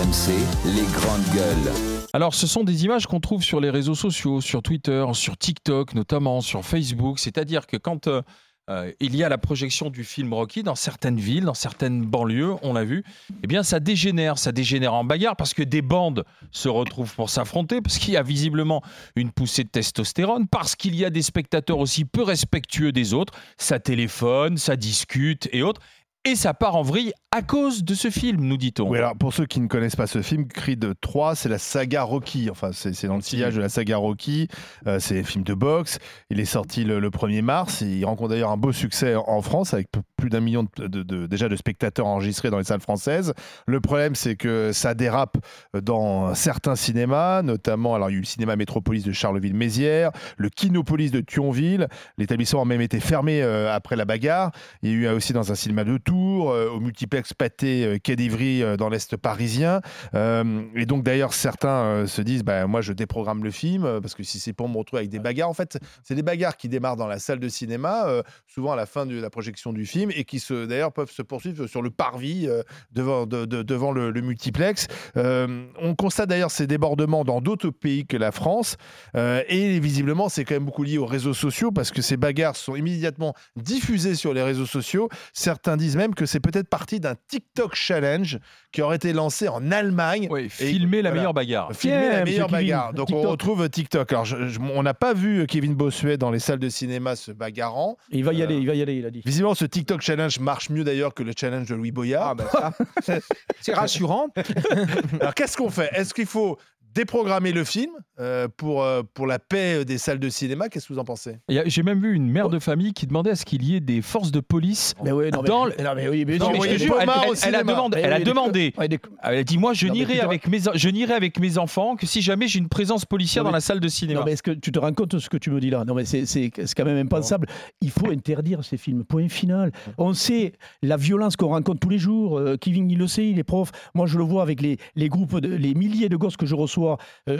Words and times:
Les 0.00 0.86
grandes 0.94 1.28
gueules. 1.34 1.72
Alors, 2.14 2.34
ce 2.34 2.46
sont 2.46 2.64
des 2.64 2.86
images 2.86 3.06
qu'on 3.06 3.20
trouve 3.20 3.42
sur 3.42 3.60
les 3.60 3.68
réseaux 3.68 3.94
sociaux, 3.94 4.40
sur 4.40 4.62
Twitter, 4.62 5.04
sur 5.12 5.36
TikTok 5.36 5.92
notamment, 5.92 6.40
sur 6.40 6.64
Facebook. 6.64 7.18
C'est-à-dire 7.18 7.66
que 7.66 7.76
quand 7.76 8.06
euh, 8.06 8.22
euh, 8.70 8.92
il 9.00 9.14
y 9.14 9.22
a 9.24 9.28
la 9.28 9.36
projection 9.36 9.90
du 9.90 10.02
film 10.02 10.32
Rocky 10.32 10.62
dans 10.62 10.74
certaines 10.74 11.18
villes, 11.18 11.44
dans 11.44 11.52
certaines 11.52 12.02
banlieues, 12.02 12.54
on 12.62 12.72
l'a 12.72 12.84
vu, 12.84 13.04
eh 13.42 13.46
bien, 13.46 13.62
ça 13.62 13.78
dégénère. 13.78 14.38
Ça 14.38 14.52
dégénère 14.52 14.94
en 14.94 15.04
bagarre 15.04 15.36
parce 15.36 15.52
que 15.52 15.62
des 15.62 15.82
bandes 15.82 16.24
se 16.50 16.70
retrouvent 16.70 17.14
pour 17.14 17.28
s'affronter, 17.28 17.82
parce 17.82 17.98
qu'il 17.98 18.14
y 18.14 18.16
a 18.16 18.22
visiblement 18.22 18.82
une 19.16 19.30
poussée 19.30 19.64
de 19.64 19.68
testostérone, 19.68 20.48
parce 20.48 20.76
qu'il 20.76 20.94
y 20.94 21.04
a 21.04 21.10
des 21.10 21.20
spectateurs 21.20 21.78
aussi 21.78 22.06
peu 22.06 22.22
respectueux 22.22 22.90
des 22.90 23.12
autres. 23.12 23.34
Ça 23.58 23.78
téléphone, 23.78 24.56
ça 24.56 24.76
discute 24.76 25.46
et 25.52 25.62
autres. 25.62 25.82
Et 26.26 26.36
ça 26.36 26.52
part 26.52 26.76
en 26.76 26.82
vrille 26.82 27.14
à 27.32 27.40
cause 27.42 27.84
de 27.84 27.94
ce 27.94 28.10
film, 28.10 28.42
nous 28.42 28.56
dit-on. 28.56 28.90
Oui, 28.90 28.98
alors 28.98 29.16
pour 29.16 29.32
ceux 29.32 29.46
qui 29.46 29.60
ne 29.60 29.68
connaissent 29.68 29.96
pas 29.96 30.08
ce 30.08 30.20
film, 30.20 30.48
Creed 30.48 30.84
3, 31.00 31.36
c'est 31.36 31.48
la 31.48 31.58
saga 31.58 32.02
Rocky. 32.02 32.50
Enfin, 32.50 32.72
c'est 32.72 33.06
dans 33.06 33.14
le 33.14 33.22
sillage 33.22 33.54
de 33.54 33.60
la 33.60 33.68
saga 33.68 33.96
Rocky. 33.96 34.48
Euh, 34.88 34.98
c'est 34.98 35.20
un 35.20 35.22
film 35.22 35.44
de 35.44 35.54
boxe. 35.54 35.98
Il 36.28 36.40
est 36.40 36.44
sorti 36.44 36.82
le, 36.82 37.00
1er 37.08 37.40
mars. 37.40 37.82
Il 37.82 38.04
rencontre 38.04 38.30
d'ailleurs 38.30 38.50
un 38.50 38.56
beau 38.56 38.72
succès 38.72 39.14
en 39.14 39.40
France 39.42 39.72
avec 39.72 39.86
plus 40.16 40.28
d'un 40.28 40.40
million 40.40 40.66
de, 40.76 41.26
déjà 41.26 41.48
de 41.48 41.54
spectateurs 41.54 42.06
enregistrés 42.06 42.50
dans 42.50 42.58
les 42.58 42.64
salles 42.64 42.80
françaises. 42.80 43.32
Le 43.66 43.80
problème, 43.80 44.16
c'est 44.16 44.34
que 44.34 44.72
ça 44.72 44.94
dérape 44.94 45.38
dans 45.72 46.34
certains 46.34 46.74
cinémas, 46.74 47.42
notamment, 47.42 47.94
alors 47.94 48.10
il 48.10 48.14
y 48.14 48.16
a 48.16 48.18
eu 48.18 48.22
le 48.22 48.26
cinéma 48.26 48.56
Métropolis 48.56 49.04
de 49.04 49.12
Charleville-Mézières, 49.12 50.10
le 50.36 50.48
Kinopolis 50.48 51.12
de 51.12 51.20
Thionville. 51.20 51.86
L'établissement 52.18 52.62
a 52.62 52.64
même 52.66 52.80
été 52.80 52.98
fermé 52.98 53.40
euh, 53.40 53.72
après 53.72 53.94
la 53.94 54.04
bagarre. 54.04 54.50
Il 54.82 54.90
y 54.90 54.92
a 54.92 54.96
eu 54.96 55.08
aussi 55.08 55.32
dans 55.32 55.52
un 55.52 55.54
cinéma 55.54 55.84
de 55.84 55.96
Tours, 56.10 56.50
euh, 56.50 56.68
au 56.68 56.80
multiplex 56.80 57.32
pâté 57.34 57.84
euh, 57.84 57.98
quai 58.02 58.16
d'Ivry 58.16 58.64
euh, 58.64 58.76
dans 58.76 58.88
l'Est 58.88 59.16
parisien. 59.16 59.80
Et 60.12 60.84
donc 60.84 61.04
d'ailleurs, 61.04 61.32
certains 61.32 62.06
se 62.06 62.20
disent, 62.20 62.42
bah, 62.42 62.66
moi 62.66 62.80
je 62.80 62.92
déprogramme 62.92 63.44
le 63.44 63.52
film, 63.52 64.00
parce 64.00 64.14
que 64.14 64.24
si 64.24 64.40
c'est 64.40 64.52
pour 64.52 64.68
me 64.68 64.76
retrouver 64.76 65.00
avec 65.00 65.10
des 65.10 65.20
bagarres, 65.20 65.48
en 65.48 65.54
fait, 65.54 65.78
c'est 66.02 66.16
des 66.16 66.22
bagarres 66.22 66.56
qui 66.56 66.68
démarrent 66.68 66.96
dans 66.96 67.06
la 67.06 67.20
salle 67.20 67.38
de 67.38 67.48
cinéma, 67.48 68.06
souvent 68.46 68.72
à 68.72 68.76
la 68.76 68.86
fin 68.86 69.06
de 69.06 69.20
la 69.20 69.30
projection 69.30 69.72
du 69.72 69.86
film, 69.86 70.10
et 70.14 70.24
qui 70.24 70.40
se, 70.40 70.66
d'ailleurs 70.66 70.92
peuvent 70.92 71.10
se 71.10 71.22
poursuivre 71.22 71.66
sur 71.66 71.82
le 71.82 71.90
parvis 71.90 72.48
devant, 72.92 73.26
devant 73.26 73.92
le, 73.92 74.12
multiplex. 74.20 74.88
on 75.16 75.94
constate 75.96 76.28
d'ailleurs 76.28 76.50
ces 76.50 76.66
débordements 76.66 77.24
dans 77.24 77.40
d'autres 77.40 77.70
pays 77.70 78.06
que 78.06 78.16
la 78.16 78.32
France, 78.32 78.76
et 79.14 79.78
visiblement 79.78 80.28
c'est 80.28 80.44
quand 80.44 80.54
même 80.54 80.66
beaucoup 80.66 80.82
lié 80.82 80.98
aux 80.98 81.06
réseaux 81.06 81.34
sociaux, 81.34 81.70
parce 81.70 81.90
que 81.90 82.02
ces 82.02 82.16
bagarres 82.16 82.56
sont 82.56 82.74
immédiatement 82.74 83.34
diffusées 83.56 84.14
sur 84.14 84.34
les 84.34 84.42
réseaux 84.42 84.66
sociaux. 84.66 85.08
Certains 85.32 85.76
disent 85.76 85.96
même 86.00 86.14
que 86.14 86.26
c'est 86.26 86.40
peut-être 86.40 86.68
parti 86.68 86.98
d'un 86.98 87.14
TikTok 87.28 87.74
challenge 87.74 88.38
qui 88.72 88.82
aurait 88.82 88.96
été 88.96 89.12
lancé 89.12 89.48
en 89.48 89.70
Allemagne. 89.70 90.28
Oui, 90.30 90.48
filmer 90.48 91.02
la 91.02 91.12
meilleure 91.12 91.34
bagarre. 91.34 91.70
Filmer 91.74 92.08
la 92.08 92.24
meilleure 92.24 92.48
bagarre. 92.48 92.92
Donc 92.94 93.10
on 93.12 93.22
retrouve 93.22 93.68
TikTok. 93.68 94.12
Alors 94.12 94.26
on 94.74 94.82
n'a 94.82 94.94
pas 94.94 95.14
vu 95.14 95.46
Kevin 95.46 95.74
Bossuet 95.74 96.16
dans 96.16 96.30
les 96.30 96.38
salles 96.38 96.58
de 96.58 96.68
cinéma 96.68 97.16
se 97.16 97.32
bagarrant. 97.32 97.96
Il 98.10 98.24
va 98.24 98.32
y 98.32 98.42
aller, 98.42 98.56
il 98.56 98.66
va 98.66 98.74
y 98.74 98.82
aller, 98.82 98.94
il 98.94 99.06
a 99.06 99.10
dit. 99.10 99.22
Visiblement, 99.24 99.54
ce 99.54 99.64
TikTok 99.64 100.00
challenge 100.00 100.40
marche 100.40 100.70
mieux 100.70 100.84
d'ailleurs 100.84 101.14
que 101.14 101.22
le 101.22 101.32
challenge 101.38 101.68
de 101.68 101.74
Louis 101.74 101.92
Boyard. 101.92 102.36
Ah, 102.54 102.72
bah 103.04 103.18
c'est 103.60 103.74
rassurant. 103.74 104.28
Alors 105.20 105.34
qu'est-ce 105.34 105.56
qu'on 105.56 105.70
fait? 105.70 105.90
Est-ce 105.92 106.14
qu'il 106.14 106.26
faut 106.26 106.58
déprogrammer 106.94 107.52
le 107.52 107.64
film 107.64 107.90
euh, 108.18 108.48
pour, 108.54 108.82
euh, 108.82 109.02
pour 109.14 109.26
la 109.26 109.38
paix 109.38 109.84
des 109.84 109.98
salles 109.98 110.18
de 110.18 110.28
cinéma. 110.28 110.68
Qu'est-ce 110.68 110.88
que 110.88 110.92
vous 110.92 110.98
en 110.98 111.04
pensez? 111.04 111.38
J'ai 111.48 111.82
même 111.82 112.00
vu 112.00 112.14
une 112.14 112.30
mère 112.30 112.48
de 112.48 112.58
famille 112.58 112.92
qui 112.92 113.06
demandait 113.06 113.30
à 113.30 113.36
ce 113.36 113.44
qu'il 113.44 113.64
y 113.64 113.76
ait 113.76 113.80
des 113.80 114.02
forces 114.02 114.30
de 114.30 114.40
police 114.40 114.94
mais 115.02 115.12
oui, 115.12 115.30
non, 115.30 115.42
dans 115.42 115.66
mais, 115.66 115.82
non, 115.82 115.94
mais 115.94 116.08
oui, 116.08 116.24
mais, 116.26 116.38
non, 116.38 116.50
mais 116.52 116.78
je 116.78 116.84
elle, 116.84 117.08
elle, 117.46 117.54
a 117.54 117.62
demandé, 117.62 118.00
elle 118.02 118.12
a 118.12 118.20
demandé. 118.20 118.74
Elle 118.78 119.38
a 119.38 119.44
dit 119.44 119.58
moi 119.58 119.72
je 119.72 119.86
n'irai 119.86 120.20
avec 120.20 120.48
mes 120.48 120.58
je 120.74 120.88
n'irai 120.88 121.14
avec 121.14 121.38
mes 121.38 121.58
enfants 121.58 121.96
que 121.96 122.06
si 122.06 122.20
jamais 122.22 122.48
j'ai 122.48 122.58
une 122.58 122.68
présence 122.68 123.04
policière 123.04 123.44
dans 123.44 123.50
la 123.50 123.60
salle 123.60 123.80
de 123.80 123.88
cinéma. 123.88 124.20
Non 124.20 124.26
mais 124.26 124.32
est-ce 124.32 124.42
que 124.42 124.50
tu 124.50 124.72
te 124.72 124.78
rends 124.78 124.92
compte 124.92 125.12
de 125.12 125.18
ce 125.18 125.28
que 125.28 125.36
tu 125.36 125.50
me 125.50 125.60
dis 125.60 125.70
là? 125.70 125.84
Non 125.84 125.94
mais 125.94 126.04
c'est 126.04 126.50
quand 126.76 126.84
même 126.84 126.98
impensable. 126.98 127.46
Il 127.80 127.90
faut 127.90 128.10
interdire 128.10 128.64
ces 128.64 128.76
films. 128.76 129.04
Point 129.04 129.28
final. 129.28 129.72
On 129.98 130.12
sait 130.12 130.52
la 130.82 130.96
violence 130.96 131.36
qu'on 131.36 131.48
rencontre 131.48 131.80
tous 131.80 131.88
les 131.88 131.98
jours. 131.98 132.38
Euh, 132.38 132.56
Kevin 132.56 132.90
il 132.90 132.98
le 132.98 133.06
sait, 133.06 133.28
il 133.28 133.38
est 133.38 133.44
prof. 133.44 133.70
Moi 133.94 134.06
je 134.06 134.18
le 134.18 134.24
vois 134.24 134.42
avec 134.42 134.60
les, 134.60 134.78
les 134.96 135.08
groupes, 135.08 135.40
de, 135.40 135.48
les 135.48 135.74
milliers 135.74 136.08
de 136.08 136.16
gosses 136.16 136.36
que 136.36 136.46
je 136.46 136.54
reçois 136.54 136.79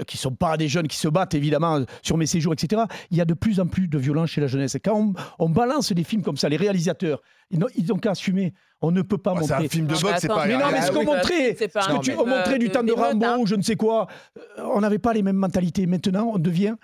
qui 0.06 0.16
sont 0.16 0.34
pas 0.34 0.56
des 0.56 0.68
jeunes 0.68 0.88
qui 0.88 0.96
se 0.96 1.08
battent 1.08 1.34
évidemment 1.34 1.84
sur 2.02 2.16
mes 2.16 2.26
séjours, 2.26 2.52
etc. 2.52 2.82
Il 3.10 3.16
y 3.16 3.20
a 3.20 3.24
de 3.24 3.34
plus 3.34 3.60
en 3.60 3.66
plus 3.66 3.88
de 3.88 3.98
violence 3.98 4.30
chez 4.30 4.40
la 4.40 4.46
jeunesse. 4.46 4.74
Et 4.74 4.80
quand 4.80 5.12
on, 5.38 5.50
balance 5.50 5.92
des 5.92 6.04
films 6.04 6.22
comme 6.22 6.36
ça, 6.36 6.48
les 6.48 6.56
réalisateurs, 6.56 7.20
ils 7.50 7.58
n'ont 7.58 7.98
qu'à 7.98 8.12
assumer. 8.12 8.54
On 8.82 8.90
ne 8.90 9.02
peut 9.02 9.18
pas 9.18 9.34
montrer. 9.34 9.46
C'est 9.46 9.64
un 9.64 9.68
film 9.68 9.86
de 9.86 9.94
boxe, 9.94 10.20
c'est 10.20 10.28
pas 10.28 10.46
Mais 10.46 10.56
non, 10.56 10.66
mais 10.72 10.80
ce 10.80 10.90
qu'on 10.90 11.04
montrait, 11.04 11.54
ce 11.54 11.64
que 11.64 12.00
tu 12.00 12.14
montrais 12.14 12.58
du 12.58 12.70
temps 12.70 12.82
de 12.82 12.92
Rambo 12.92 13.42
ou 13.42 13.46
je 13.46 13.54
ne 13.54 13.62
sais 13.62 13.76
quoi, 13.76 14.06
euh, 14.38 14.62
on 14.74 14.80
n'avait 14.80 14.98
pas 14.98 15.12
les 15.12 15.22
mêmes 15.22 15.36
mentalités. 15.36 15.86
Maintenant, 15.86 16.32
on 16.34 16.38
devient 16.38 16.76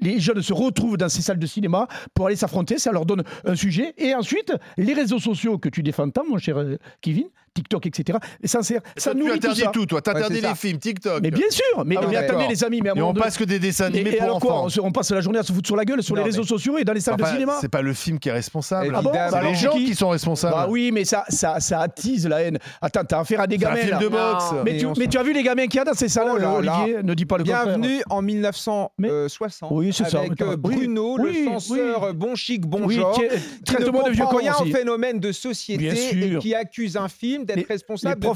les 0.00 0.18
jeunes 0.18 0.42
se 0.42 0.52
retrouvent 0.52 0.96
dans 0.96 1.08
ces 1.08 1.22
salles 1.22 1.38
de 1.38 1.46
cinéma 1.46 1.86
pour 2.14 2.26
aller 2.26 2.36
s'affronter, 2.36 2.78
ça 2.78 2.92
leur 2.92 3.06
donne 3.06 3.22
un 3.44 3.54
sujet. 3.54 3.94
Et 3.98 4.14
ensuite, 4.14 4.52
les 4.76 4.94
réseaux 4.94 5.18
sociaux 5.18 5.58
que 5.58 5.68
tu 5.68 5.82
défends 5.82 6.10
tant, 6.10 6.24
mon 6.28 6.38
cher 6.38 6.58
euh, 6.58 6.76
Kevin, 7.00 7.28
TikTok, 7.56 7.86
etc. 7.86 8.18
Et 8.42 8.48
ça, 8.48 8.62
ça, 8.62 8.74
ça 8.96 9.14
tu 9.14 9.32
interdis 9.32 9.64
tout, 9.72 9.86
toi. 9.86 10.02
T'interdis 10.02 10.40
les 10.40 10.54
films, 10.54 10.78
TikTok. 10.78 11.20
Mais 11.22 11.30
bien 11.30 11.50
sûr. 11.50 11.84
Mais, 11.84 11.96
ah 11.96 12.18
attendez, 12.18 12.46
les 12.48 12.64
amis. 12.64 12.80
Mais, 12.82 13.02
on 13.02 13.14
passe 13.14 13.38
que 13.38 13.44
des 13.44 13.58
dessins 13.58 13.86
animés 13.86 14.12
pour 14.12 14.22
alors 14.22 14.36
enfants. 14.36 14.68
Quoi 14.68 14.84
on, 14.84 14.92
passe 14.92 15.10
la 15.10 15.20
journée 15.20 15.38
à 15.38 15.42
se 15.42 15.52
foutre 15.52 15.66
sur 15.66 15.76
la 15.76 15.84
gueule 15.84 16.02
sur 16.02 16.16
les 16.16 16.22
réseaux 16.22 16.44
sociaux 16.44 16.78
et 16.78 16.84
dans 16.84 16.92
les 16.92 17.00
salles 17.00 17.16
de 17.16 17.24
cinéma. 17.24 17.56
C'est 17.60 17.70
pas 17.70 17.82
le 17.82 17.94
film 17.94 18.18
qui 18.18 18.28
est 18.28 18.32
responsable. 18.32 18.94
Ah 18.94 19.02
bon 19.02 19.12
c'est 19.12 19.42
les 19.42 19.54
gens 19.54 19.72
qui 19.72 19.94
sont 19.94 20.10
responsables. 20.10 20.54
Bah 20.54 20.66
oui, 20.68 20.90
mais 20.92 21.04
ça, 21.04 21.24
ça, 21.28 21.60
ça 21.60 21.80
attise 21.80 22.26
la 22.26 22.42
haine. 22.42 22.58
Attends, 22.80 23.04
t'as 23.04 23.20
affaire 23.20 23.40
à 23.40 23.46
des 23.46 23.58
gamins. 23.58 23.74
Un 23.74 23.86
film 23.86 23.98
de 23.98 24.08
boxe. 24.08 24.44
Mais, 24.64 24.76
tu, 24.76 24.86
mais 24.98 25.06
tu 25.06 25.18
as 25.18 25.22
vu 25.22 25.32
les 25.32 25.42
gamins 25.42 25.66
qu'il 25.66 25.76
y 25.76 25.80
a 25.80 25.84
dans 25.84 25.94
ces 25.94 26.08
salles-là, 26.08 26.52
oh 26.54 26.58
Olivier 26.58 27.02
Ne 27.02 27.14
dis 27.14 27.26
pas 27.26 27.38
le 27.38 27.44
contraire. 27.44 27.64
Bienvenue 27.64 28.02
en 28.08 28.22
1960. 28.22 29.70
Oui, 29.72 29.92
c'est 29.92 30.08
ça. 30.08 30.20
Avec 30.20 30.40
euh, 30.42 30.56
Bruno, 30.56 31.16
le 31.16 31.32
censeur 31.44 32.14
bon 32.14 32.34
chic, 32.34 32.66
bon 32.66 32.88
genre. 32.88 33.18
Traitement 33.64 34.02
de 34.02 34.10
vieux 34.10 34.24
au 34.24 34.64
phénomène 34.66 35.20
de 35.20 35.32
société 35.32 35.86
et 35.86 36.38
qui 36.38 36.54
accuse 36.54 36.96
un 36.96 37.08
film 37.08 37.45
d'être 37.46 37.68
responsable 37.68 38.26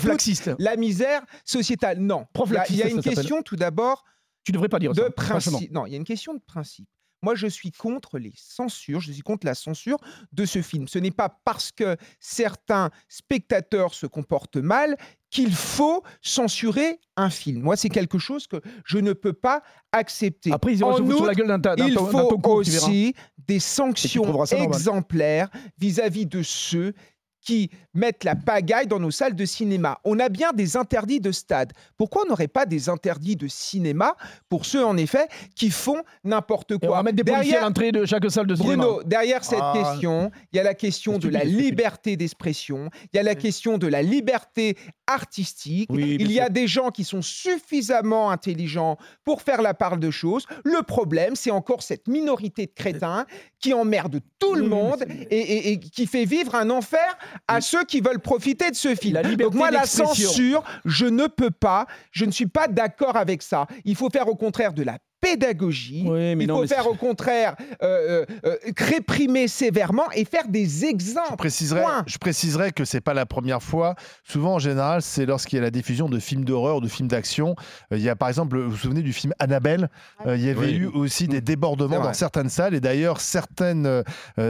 la 0.59 0.77
misère 0.77 1.23
sociétale. 1.45 1.99
Non. 1.99 2.27
il 2.69 2.77
y 2.77 2.83
a, 2.83 2.89
une 2.89 3.03
question 3.03 3.43
tout 3.43 3.57
d'abord. 3.57 4.05
Tu 4.43 4.53
devrais 4.53 4.69
pas 4.69 4.79
dire 4.79 4.93
de 4.93 5.09
principe. 5.09 5.71
Non, 5.71 5.87
il 5.87 5.93
y 5.93 5.95
a 5.95 5.99
une 5.99 6.05
question 6.05 6.35
de 6.35 6.41
principe. 6.41 6.89
Moi, 7.23 7.35
je 7.35 7.47
suis 7.47 7.71
contre 7.71 8.19
les 8.19 8.33
censures, 8.35 9.01
je 9.01 9.13
suis 9.13 9.23
contre 9.23 9.47
la 9.47 9.55
censure 9.55 9.99
de 10.33 10.47
ce 10.47 10.63
film. 10.63 10.89
Ce 10.89 10.99
n'est 10.99 11.11
pas 11.11 11.29
parce 11.45 11.71
que 11.71 11.97
certains 12.19 12.91
spectateurs 13.09 13.93
se 13.93 14.07
comportent 14.07 14.57
mal 14.57 14.97
qu'il 15.29 15.53
faut 15.53 16.03
censurer 16.23 16.99
un 17.17 17.31
film. 17.31 17.63
Moi, 17.63 17.77
c'est 17.77 17.91
quelque 17.91 18.19
chose 18.19 18.47
que 18.47 18.61
je 18.85 18.99
ne 18.99 19.13
peux 19.13 19.35
pas 19.35 19.63
accepter. 19.93 20.51
Après, 20.51 20.73
ils 20.73 20.83
en 20.83 20.99
outre, 20.99 21.27
la 21.27 21.35
gueule 21.35 21.61
il 21.79 21.95
faut 21.95 22.41
aussi 22.45 23.15
des 23.37 23.61
sanctions 23.61 24.45
exemplaires 24.51 25.51
vis-à-vis 25.79 26.25
-vis 26.25 26.29
de 26.29 26.43
ceux 26.43 26.95
qui 27.41 27.71
mettent 27.95 28.25
la 28.25 28.37
pagaille 28.37 28.87
dans 28.87 29.01
nos 29.01 29.11
salles 29.11 29.35
de 29.35 29.45
cinéma. 29.45 29.99
On 30.05 30.19
a 30.19 30.29
bien 30.29 30.53
des 30.53 30.77
interdits 30.77 31.21
de 31.21 31.33
stade. 31.33 31.73
Pourquoi 31.97 32.23
on 32.25 32.29
n'aurait 32.29 32.49
pas 32.49 32.67
des 32.67 32.89
interdits 32.89 33.37
de 33.37 33.49
cinéma 33.49 34.15
pour 34.49 34.67
ceux, 34.67 34.85
en 34.85 34.97
effet, 34.97 35.29
qui 35.55 35.71
font 35.71 36.03
n'importe 36.25 36.79
quoi 36.79 36.91
On 36.91 36.95
va 36.97 37.03
mettre 37.03 37.17
des 37.17 37.23
derrière, 37.23 37.63
à 37.63 37.67
l'entrée 37.67 37.93
de 37.93 38.05
chaque 38.05 38.31
salle 38.31 38.47
de 38.47 38.55
cinéma. 38.55 38.85
Bruno, 38.85 39.03
derrière 39.05 39.45
cette 39.45 39.59
ah. 39.61 39.73
question, 39.75 40.31
il 40.53 40.57
y 40.57 40.61
a 40.61 40.63
la 40.63 40.75
question 40.75 41.19
de 41.19 41.29
la 41.29 41.45
liberté 41.45 42.17
d'expression, 42.17 42.91
il 43.13 43.17
y 43.17 43.19
a 43.19 43.23
la 43.23 43.35
question 43.35 43.79
de 43.79 43.87
la 43.87 44.03
liberté 44.03 44.77
artistique. 45.07 45.91
il 45.93 46.31
y 46.31 46.41
a 46.41 46.49
des 46.49 46.67
gens 46.67 46.91
qui 46.91 47.05
sont 47.05 47.23
suffisamment 47.23 48.31
intelligents 48.31 48.97
pour 49.25 49.43
faire 49.43 49.63
la 49.63 49.75
part 49.75 49.97
de 49.97 50.11
choses. 50.11 50.47
Le 50.65 50.83
problème, 50.83 51.35
c'est 51.37 51.51
encore 51.51 51.83
cette 51.83 52.07
minorité 52.09 52.67
de 52.67 52.73
crétins 52.73 53.27
qui 53.59 53.75
emmerde 53.75 54.21
tout 54.39 54.55
le 54.55 54.67
monde 54.67 55.05
et, 55.31 55.79
qui 55.81 56.07
fait 56.07 56.25
vivre 56.25 56.55
un 56.55 56.71
enfer 56.71 57.19
à 57.49 57.61
ceux 57.61 57.85
qui 57.85 58.01
veulent 58.01 58.21
profiter 58.21 58.71
de 58.71 58.77
ce 58.77 58.95
film. 58.95 59.21
Donc 59.37 59.55
moi, 59.55 59.71
la 59.71 59.85
censure, 59.85 60.63
je 60.85 61.07
ne 61.07 61.27
peux 61.27 61.51
pas, 61.51 61.87
je 62.13 62.25
ne 62.25 62.31
suis 62.31 62.47
pas 62.47 62.69
d'accord 62.69 63.17
avec 63.17 63.43
ça. 63.43 63.67
Il 63.85 63.97
faut 63.97 64.11
faire 64.11 64.29
au 64.29 64.37
contraire 64.37 64.73
de 64.73 64.83
la 64.83 64.99
pédagogie. 65.21 66.05
il 66.07 66.49
faut 66.49 66.67
faire 66.67 66.87
au 66.87 66.95
contraire 66.95 67.55
euh, 67.83 68.25
euh, 68.33 68.37
euh, 68.47 68.57
réprimer 68.77 69.49
sévèrement 69.49 70.11
et 70.15 70.25
faire 70.25 70.49
des 70.49 70.85
exemples. 70.85 71.31
Je 71.33 71.37
préciserai, 71.37 71.83
je 72.07 72.19
préciserai 72.19 72.73
que 72.73 72.85
c'est 72.85 73.01
pas 73.01 73.15
la 73.15 73.27
première 73.27 73.63
fois. 73.63 73.95
Souvent, 74.25 74.55
en 74.55 74.59
général, 74.59 75.03
c'est 75.03 75.27
lorsqu'il 75.27 75.57
y 75.57 75.61
a 75.61 75.63
la 75.63 75.71
diffusion 75.71 76.09
de 76.09 76.19
films 76.19 76.45
d'horreur, 76.45 76.81
de 76.81 76.89
films 76.89 77.09
d'action. 77.09 77.55
il 77.91 78.01
y 78.01 78.09
a 78.09 78.17
par 78.17 78.29
exemple, 78.29 78.59
vous 78.59 78.71
vous 78.71 78.77
souvenez 78.77 79.03
du 79.03 79.13
film 79.13 79.33
Annabelle? 79.39 79.89
Il 80.27 80.41
y 80.41 80.49
avait 80.49 80.73
eu 80.73 80.87
aussi 80.87 81.29
des 81.29 81.41
débordements 81.41 82.01
dans 82.01 82.13
certaines 82.13 82.49
salles 82.49 82.75
et 82.75 82.81
d'ailleurs 82.81 83.21
certaines, 83.21 84.03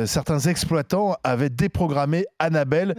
certains 0.06 0.40
exploitants 0.40 1.17
avaient 1.25 1.50
déprogrammé 1.50 2.26
Annabelle 2.38 2.94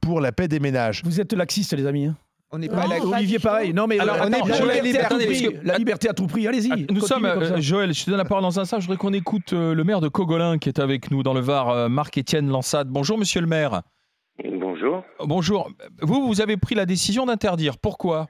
pour 0.00 0.20
la 0.20 0.32
paix 0.32 0.48
des 0.48 0.60
ménages. 0.60 1.02
Vous 1.04 1.20
êtes 1.20 1.32
laxiste, 1.32 1.72
les 1.74 1.86
amis. 1.86 2.06
Hein. 2.06 2.16
On 2.50 2.58
n'est 2.58 2.68
pas 2.68 2.86
la... 2.86 3.04
Olivier, 3.04 3.38
pareil. 3.38 3.74
Non, 3.74 3.86
mais 3.86 3.98
Alors, 3.98 4.16
on 4.20 4.28
est 4.28 4.64
la, 4.64 4.80
liberté 4.80 4.98
à 4.98 5.08
tout 5.08 5.18
prix. 5.18 5.48
la 5.64 5.76
liberté 5.76 6.08
à 6.08 6.14
tout 6.14 6.26
prix. 6.26 6.46
Allez-y. 6.46 6.72
Ah, 6.72 6.92
nous 6.92 7.00
sommes, 7.00 7.26
euh, 7.26 7.60
Joël, 7.60 7.92
je 7.92 8.04
te 8.04 8.10
donne 8.10 8.18
la 8.18 8.24
parole 8.24 8.42
dans 8.42 8.58
un 8.58 8.62
instant. 8.62 8.80
Je 8.80 8.86
voudrais 8.86 8.96
qu'on 8.98 9.12
écoute 9.12 9.52
euh, 9.52 9.74
le 9.74 9.84
maire 9.84 10.00
de 10.00 10.08
Cogolin 10.08 10.56
qui 10.58 10.70
est 10.70 10.78
avec 10.78 11.10
nous 11.10 11.22
dans 11.22 11.34
le 11.34 11.40
Var, 11.40 11.68
euh, 11.68 11.88
Marc-Étienne 11.88 12.48
Lansade. 12.48 12.88
Bonjour, 12.88 13.18
monsieur 13.18 13.42
le 13.42 13.46
maire. 13.46 13.82
Bonjour. 14.44 15.04
Bonjour. 15.20 15.70
Vous, 16.00 16.26
vous 16.26 16.40
avez 16.40 16.56
pris 16.56 16.74
la 16.74 16.86
décision 16.86 17.26
d'interdire. 17.26 17.76
Pourquoi? 17.76 18.28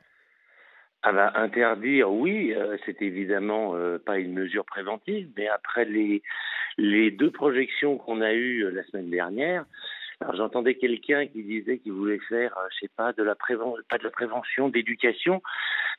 Ah 1.03 1.13
bah, 1.13 1.33
interdire, 1.37 2.11
oui, 2.11 2.53
euh, 2.53 2.77
c'est 2.85 3.01
évidemment 3.03 3.77
euh, 3.77 3.99
pas 4.05 4.19
une 4.19 4.33
mesure 4.33 4.65
préventive, 4.65 5.29
mais 5.37 5.47
après 5.47 5.85
les, 5.85 6.23
les 6.77 7.13
deux 7.13 7.31
projections 7.31 7.99
qu'on 7.99 8.21
a 8.21 8.33
eues 8.33 8.65
euh, 8.65 8.71
la 8.71 8.83
semaine 8.85 9.09
dernière, 9.09 9.65
alors 10.21 10.35
j'entendais 10.35 10.75
quelqu'un 10.75 11.27
qui 11.27 11.45
disait 11.45 11.79
qu'il 11.79 11.93
voulait 11.93 12.19
faire, 12.29 12.57
euh, 12.59 12.67
je 12.73 12.81
sais 12.87 12.91
pas, 12.97 13.13
de 13.13 13.23
la 13.23 13.37
prévention, 13.37 13.83
pas 13.89 13.99
de 13.99 14.05
la 14.05 14.11
prévention, 14.11 14.69
d'éducation. 14.69 15.43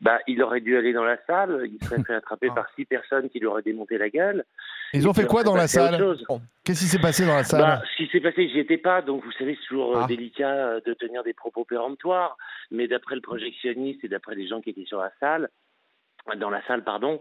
Bah, 0.01 0.19
il 0.27 0.43
aurait 0.43 0.59
dû 0.59 0.75
aller 0.77 0.91
dans 0.91 1.05
la 1.05 1.17
salle, 1.25 1.69
il 1.71 1.81
serait 1.85 2.03
fait 2.03 2.13
attraper 2.15 2.49
par 2.49 2.67
six 2.75 2.83
personnes 2.85 3.29
qui 3.29 3.39
lui 3.39 3.47
auraient 3.47 3.61
démonté 3.61 3.97
la 3.97 4.09
gueule. 4.09 4.43
Ils 4.93 5.07
ont 5.07 5.13
fait 5.13 5.25
quoi 5.25 5.43
dans 5.43 5.55
la 5.55 5.67
salle. 5.67 6.03
Qu'est-ce 6.65 6.81
qui 6.81 6.87
s'est 6.87 6.99
passé 6.99 7.25
dans 7.25 7.35
la 7.35 7.43
salle 7.45 7.61
Bah, 7.61 7.81
ce 7.91 8.03
qui 8.03 8.09
s'est 8.11 8.19
passé, 8.19 8.49
j'y 8.49 8.59
étais 8.59 8.77
pas, 8.77 9.01
donc 9.01 9.23
vous 9.23 9.31
savez, 9.33 9.57
c'est 9.59 9.67
toujours 9.67 9.95
euh, 9.95 10.01
Ah. 10.03 10.07
délicat 10.07 10.49
euh, 10.49 10.81
de 10.85 10.93
tenir 10.93 11.23
des 11.23 11.33
propos 11.33 11.63
péremptoires. 11.63 12.37
Mais 12.71 12.87
d'après 12.87 13.15
le 13.15 13.21
projectionniste 13.21 14.03
et 14.03 14.09
d'après 14.09 14.35
les 14.35 14.47
gens 14.47 14.59
qui 14.61 14.71
étaient 14.71 14.85
sur 14.85 14.99
la 14.99 15.11
salle, 15.19 15.49
dans 16.37 16.49
la 16.49 16.61
salle, 16.67 16.83
pardon, 16.83 17.19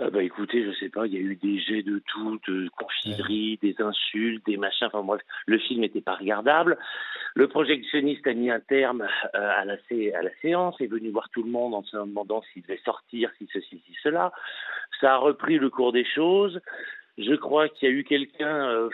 euh, 0.00 0.10
bah 0.10 0.22
écoutez, 0.22 0.64
je 0.64 0.72
sais 0.78 0.88
pas, 0.88 1.06
il 1.06 1.14
y 1.14 1.16
a 1.16 1.20
eu 1.20 1.36
des 1.36 1.58
jets 1.58 1.82
de 1.82 2.02
tout, 2.06 2.40
de 2.48 2.68
confiserie, 2.76 3.58
des 3.62 3.74
insultes, 3.80 4.44
des 4.46 4.56
machins, 4.56 4.86
enfin 4.86 5.02
bref, 5.02 5.20
le 5.46 5.58
film 5.58 5.80
n'était 5.80 6.00
pas 6.00 6.14
regardable. 6.14 6.78
Le 7.34 7.48
projectionniste 7.48 8.26
a 8.26 8.34
mis 8.34 8.50
un 8.50 8.60
terme 8.60 9.02
euh, 9.34 9.50
à, 9.60 9.64
la, 9.64 9.76
sé- 9.88 10.14
à 10.14 10.22
la 10.22 10.30
séance, 10.40 10.80
est 10.80 10.86
venu 10.86 11.10
voir 11.10 11.28
tout 11.30 11.42
le 11.42 11.50
monde 11.50 11.74
en 11.74 11.82
se 11.82 11.96
demandant 11.96 12.42
s'il 12.52 12.62
devait 12.62 12.80
sortir, 12.84 13.30
si 13.38 13.48
ceci, 13.52 13.82
si 13.86 13.96
cela. 14.02 14.32
Ça 15.00 15.14
a 15.14 15.16
repris 15.16 15.58
le 15.58 15.70
cours 15.70 15.92
des 15.92 16.04
choses. 16.04 16.60
Je 17.16 17.34
crois 17.34 17.68
qu'il 17.68 17.88
y 17.88 17.92
a 17.92 17.94
eu 17.94 18.04
quelqu'un 18.04 18.68
euh, 18.70 18.88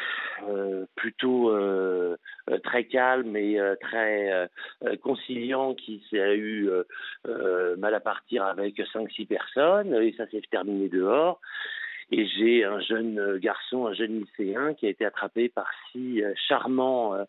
euh, 0.49 0.85
plutôt 0.95 1.51
euh, 1.51 2.17
très 2.65 2.85
calme 2.85 3.35
et 3.37 3.59
très 3.81 4.49
conciliant 5.03 5.75
qui 5.75 6.05
s'est- 6.11 6.37
eu 6.37 6.69
mal 7.79 7.95
à 7.95 8.01
partir 8.01 8.45
avec 8.45 8.81
5-6 8.93 9.27
personnes 9.27 9.95
et 9.95 10.13
ça 10.17 10.27
s'est 10.29 10.43
terminé 10.51 10.89
dehors. 10.89 11.41
Et 12.13 12.27
j'ai 12.27 12.65
un 12.65 12.81
jeune 12.81 13.19
euh, 13.19 13.39
garçon, 13.39 13.87
un 13.87 13.95
jeune 13.95 14.21
lycéen 14.21 14.75
qui 14.75 14.87
a 14.87 14.89
été 14.91 15.05
attrapé 15.05 15.49
par 15.49 15.67
six 15.93 16.23
euh, 16.23 16.33
charmants 16.49 17.15
euh, 17.15 17.25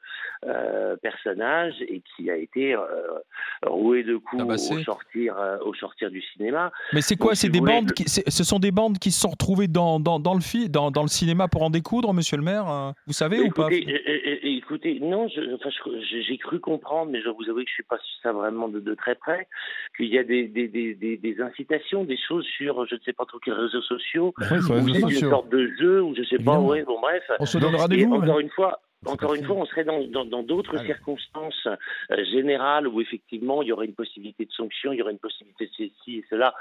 euh, 0.45 0.95
personnages 0.97 1.75
et 1.81 2.01
qui 2.15 2.31
a 2.31 2.35
été 2.35 2.73
euh, 2.73 2.79
roué 3.65 4.03
de 4.03 4.17
coups 4.17 4.41
au 4.43 4.79
sortir, 4.83 5.37
euh, 5.37 5.57
au 5.63 5.73
sortir 5.75 6.09
du 6.09 6.21
cinéma. 6.33 6.71
Mais 6.93 7.01
c'est 7.01 7.15
Donc, 7.15 7.27
quoi 7.27 7.35
si 7.35 7.47
vous 7.47 7.53
des 7.53 7.61
bandes 7.61 7.87
le- 7.89 7.93
qui, 7.93 8.09
Ce 8.09 8.43
sont 8.43 8.59
des 8.59 8.71
bandes 8.71 8.97
qui 8.97 9.11
se 9.11 9.21
sont 9.21 9.29
retrouvées 9.29 9.67
dans, 9.67 9.99
dans, 9.99 10.19
dans 10.19 10.33
le, 10.33 10.41
fi- 10.41 10.69
dans, 10.69 10.89
dans 10.89 11.03
le 11.03 11.07
cinéma 11.09 11.47
pour 11.47 11.63
en 11.63 11.69
découdre, 11.69 12.13
monsieur 12.13 12.37
le 12.37 12.43
maire 12.43 12.69
euh, 12.69 12.91
Vous 13.05 13.13
savez 13.13 13.39
ou 13.39 13.49
pas? 13.49 13.69
Écoutez, 14.43 14.99
non, 15.01 15.25
enfin, 15.55 15.69
j'ai 16.09 16.37
cru 16.37 16.59
comprendre, 16.59 17.11
mais 17.11 17.21
je 17.21 17.29
vous 17.29 17.49
avouer 17.49 17.63
que 17.65 17.69
je 17.69 17.75
suis 17.75 17.83
pas 17.83 17.97
sur 17.97 18.21
ça 18.23 18.31
vraiment 18.31 18.69
de, 18.69 18.79
de 18.79 18.93
très 18.95 19.15
près, 19.15 19.47
qu'il 19.97 20.07
y 20.07 20.17
a 20.17 20.23
des, 20.23 20.47
des, 20.47 20.67
des, 20.67 20.93
des, 20.95 21.17
des 21.17 21.41
incitations, 21.41 22.03
des 22.05 22.17
choses 22.17 22.45
sur, 22.45 22.85
je 22.85 22.95
ne 22.95 22.99
sais 23.01 23.11
pas 23.13 23.25
trop 23.25 23.39
quels 23.39 23.53
réseaux 23.53 23.81
sociaux, 23.81 24.33
Oui, 24.49 24.61
les 24.61 24.70
ou 24.79 24.87
une 25.09 25.09
sorte 25.29 25.49
de 25.49 25.67
jeu, 25.79 26.01
ou 26.01 26.15
je 26.15 26.23
sais 26.23 26.35
Évidemment. 26.35 26.61
pas, 26.63 26.69
ouais, 26.69 26.83
bon 26.83 26.99
bref. 26.99 27.23
On 27.39 27.45
se 27.45 27.57
donne 27.57 27.73
Et 27.75 27.77
rendez-vous. 27.77 28.13
encore 28.15 28.37
hein. 28.37 28.39
une 28.39 28.49
fois, 28.49 28.79
encore 29.07 29.33
une 29.33 29.43
fois, 29.45 29.55
on 29.55 29.65
serait 29.65 29.83
dans 29.83 29.99
dans- 30.07 30.25
dans 30.25 30.43
d'autres 30.43 30.77
circonstances 30.85 31.67
euh, 31.67 32.23
générales 32.31 32.87
où 32.87 33.01
effectivement 33.01 33.61
il 33.63 33.69
y 33.69 33.71
aurait 33.71 33.87
une 33.87 33.95
possibilité 33.95 34.45
de 34.45 34.51
sanction, 34.51 34.93
il 34.93 34.99
y 34.99 35.01
aurait 35.01 35.11
une 35.13 35.17
possibilité 35.19 35.65
de 35.65 35.71
ceci 35.71 36.17
et 36.19 36.25
cela. 36.29 36.53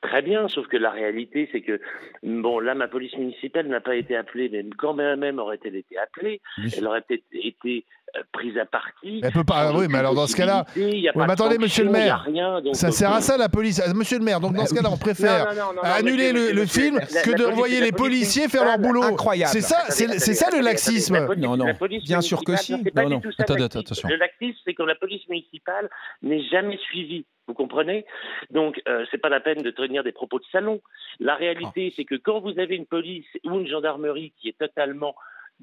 Très 0.00 0.22
bien, 0.22 0.48
sauf 0.48 0.66
que 0.68 0.76
la 0.78 0.90
réalité, 0.90 1.48
c'est 1.52 1.60
que 1.60 1.80
bon, 2.22 2.58
là, 2.60 2.74
ma 2.74 2.88
police 2.88 3.16
municipale 3.16 3.68
n'a 3.68 3.80
pas 3.80 3.94
été 3.94 4.16
appelée, 4.16 4.48
mais 4.50 4.64
quand 4.76 4.94
même, 4.94 5.20
même 5.20 5.38
aurait-elle 5.38 5.76
été 5.76 5.96
appelée, 5.98 6.40
elle 6.76 6.86
aurait 6.88 7.02
peut-être 7.02 7.22
été 7.32 7.84
euh, 7.84 8.01
prise 8.32 8.56
à 8.58 8.64
partie. 8.66 9.20
Elle 9.22 9.32
peut 9.32 9.44
pas. 9.44 9.72
Oui, 9.72 9.86
mais 9.88 9.98
alors 9.98 10.14
dans 10.14 10.26
ce 10.26 10.36
cas-là, 10.36 10.66
mais 10.76 11.08
attendez, 11.28 11.58
monsieur 11.58 11.84
le 11.84 11.90
maire, 11.90 12.22
rien, 12.26 12.60
donc, 12.60 12.76
ça 12.76 12.88
euh, 12.88 12.90
sert 12.90 13.12
à 13.12 13.20
ça 13.20 13.36
la 13.36 13.48
police. 13.48 13.80
Ah, 13.84 13.92
Monsieur 13.94 14.18
le 14.18 14.24
maire, 14.24 14.40
donc 14.40 14.54
dans 14.54 14.66
ce 14.66 14.74
cas-là, 14.74 14.90
on 14.92 14.96
préfère 14.98 15.46
non, 15.46 15.54
non, 15.54 15.66
non, 15.68 15.72
non, 15.76 15.82
annuler 15.82 16.32
monsieur, 16.32 16.32
le, 16.32 16.40
monsieur, 16.40 16.54
le 16.54 16.60
monsieur, 16.62 16.82
film 16.82 16.94
la- 16.98 17.04
la 17.14 17.22
que 17.22 17.30
de 17.30 17.34
police- 17.36 17.52
envoyer 17.52 17.80
les 17.80 17.92
policiers 17.92 18.48
faire 18.48 18.64
leur 18.64 18.78
boulot. 18.78 19.02
incroyable. 19.02 19.52
C'est 19.52 19.60
ça, 19.60 19.78
c'est 19.88 20.34
ça 20.34 20.50
le 20.56 20.62
laxisme. 20.62 21.14
la 21.14 21.26
police- 21.26 21.42
Non, 21.44 21.56
non. 21.56 21.66
Bien 22.04 22.20
sûr 22.20 22.44
que 22.44 22.56
si. 22.56 22.72
Non, 22.94 23.08
non. 23.08 23.22
Attendez, 23.38 23.64
attention. 23.64 24.08
Le 24.08 24.16
laxisme, 24.16 24.58
c'est 24.64 24.74
que 24.74 24.82
la 24.82 24.94
police 24.94 25.26
municipale 25.28 25.88
n'est 26.22 26.42
jamais 26.44 26.76
suivie. 26.78 27.24
Vous 27.48 27.54
comprenez? 27.54 28.06
Donc, 28.50 28.80
euh, 28.88 29.04
c'est 29.10 29.18
pas 29.18 29.28
la 29.28 29.40
peine 29.40 29.62
de 29.62 29.70
tenir 29.70 30.04
des 30.04 30.12
propos 30.12 30.38
de 30.38 30.44
salon. 30.52 30.80
La 31.18 31.34
réalité, 31.34 31.88
Ah. 31.90 31.94
c'est 31.96 32.04
que 32.04 32.14
quand 32.14 32.40
vous 32.40 32.56
avez 32.58 32.76
une 32.76 32.86
police 32.86 33.26
ou 33.44 33.58
une 33.58 33.66
gendarmerie 33.66 34.32
qui 34.40 34.48
est 34.48 34.56
totalement 34.58 35.14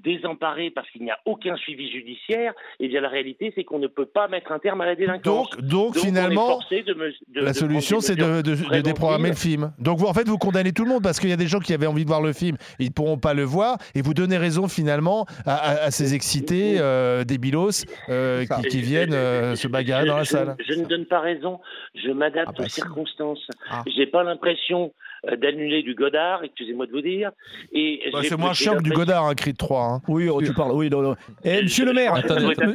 désemparée 0.04 0.69
parce 0.72 0.90
qu'il 0.92 1.04
n'y 1.04 1.12
a 1.12 1.19
aucun 1.25 1.56
suivi 1.57 1.92
judiciaire, 1.92 2.54
eh 2.80 2.88
bien 2.88 3.01
la 3.01 3.10
réalité, 3.10 3.51
c'est 3.56 3.63
qu'on 3.63 3.80
ne 3.80 3.88
peut 3.88 4.06
pas 4.06 4.28
mettre 4.28 4.51
un 4.51 4.60
terme 4.60 4.81
à 4.81 4.86
la 4.86 4.96
délinquance. 4.96 5.50
Donc, 5.51 5.62
donc, 5.62 5.98
finalement, 5.98 6.48
forcé 6.48 6.84
de 6.84 6.94
me- 6.94 7.12
de- 7.30 7.42
la 7.42 7.51
de 7.51 7.56
solution, 7.57 8.00
c'est 8.01 8.16
de, 8.16 8.42
déprogrammer 8.81 9.30
le 9.30 9.36
film. 9.36 9.72
Donc, 9.80 9.98
vous, 10.00 10.06
en 10.07 10.13
fait, 10.13 10.28
vous 10.28 10.38
condamnez 10.38 10.72
tout 10.72 10.84
le 10.84 10.90
monde 10.90 11.04
parce 11.04 11.19
qu'il 11.19 11.30
y 11.30 11.34
a 11.34 11.38
des 11.38 11.48
gens 11.48 11.60
qui 11.60 11.74
avaient 11.74 11.88
envie 11.88 12.04
de 12.04 12.10
voir 12.10 12.22
le 12.22 12.34
film, 12.34 12.57
ils 12.80 12.88
ne 12.88 12.92
pourront 12.94 13.18
pas 13.18 13.34
le 13.34 13.44
voir, 13.44 13.78
et 13.96 14.01
vous 14.01 14.13
donnez 14.13 14.38
raison 14.38 14.68
finalement 14.68 15.25
à, 15.46 15.56
à- 15.56 15.84
à 15.86 15.92
ces 15.92 16.13
excités 16.13 16.78
euh, 16.80 17.24
débilos 17.24 17.86
euh, 18.10 18.45
qui, 18.45 18.68
qui 18.69 18.81
viennent 18.81 19.13
euh, 19.13 19.56
se 19.56 19.68
bagarrer 19.68 20.06
dans 20.06 20.18
la 20.18 20.24
Je- 20.24 20.30
salle. 20.30 20.56
Je, 20.68 20.74
ne 20.75 20.86
donne 20.86 21.06
pas 21.06 21.19
raison, 21.19 21.60
je 21.95 22.10
m'adapte 22.12 22.50
Ah 22.50 22.54
bah 22.57 22.63
aux 22.66 22.69
si. 22.69 22.75
circonstances. 22.75 23.48
Ah. 23.69 23.84
J'ai 23.95 24.07
pas 24.07 24.24
l'impression 24.24 24.94
d'annuler 25.38 25.83
du 25.83 25.95
Godard, 25.95 26.44
excusez-moi 26.44 26.86
de 26.86 26.92
vous 26.92 27.01
dire. 27.01 27.31
Et 27.71 28.01
Bah, 28.12 28.19
c'est 28.24 28.38
moins 28.38 28.54
chiant 28.54 28.77
que 28.77 28.83
du 28.83 28.92
Godard, 28.92 29.25
un 29.25 29.36
cri 29.36 29.51
de 29.54 29.57
3. 29.57 29.81
Hein. 29.83 30.01
Oui, 30.07 30.30
oh, 30.30 30.42
tu 30.42 30.54
parles. 30.54 30.71
Oui, 30.74 30.89
non, 30.89 31.01
non. 31.01 31.16
Eh, 31.44 31.63
monsieur 31.63 31.86
le 31.86 31.94
maire, 31.94 32.13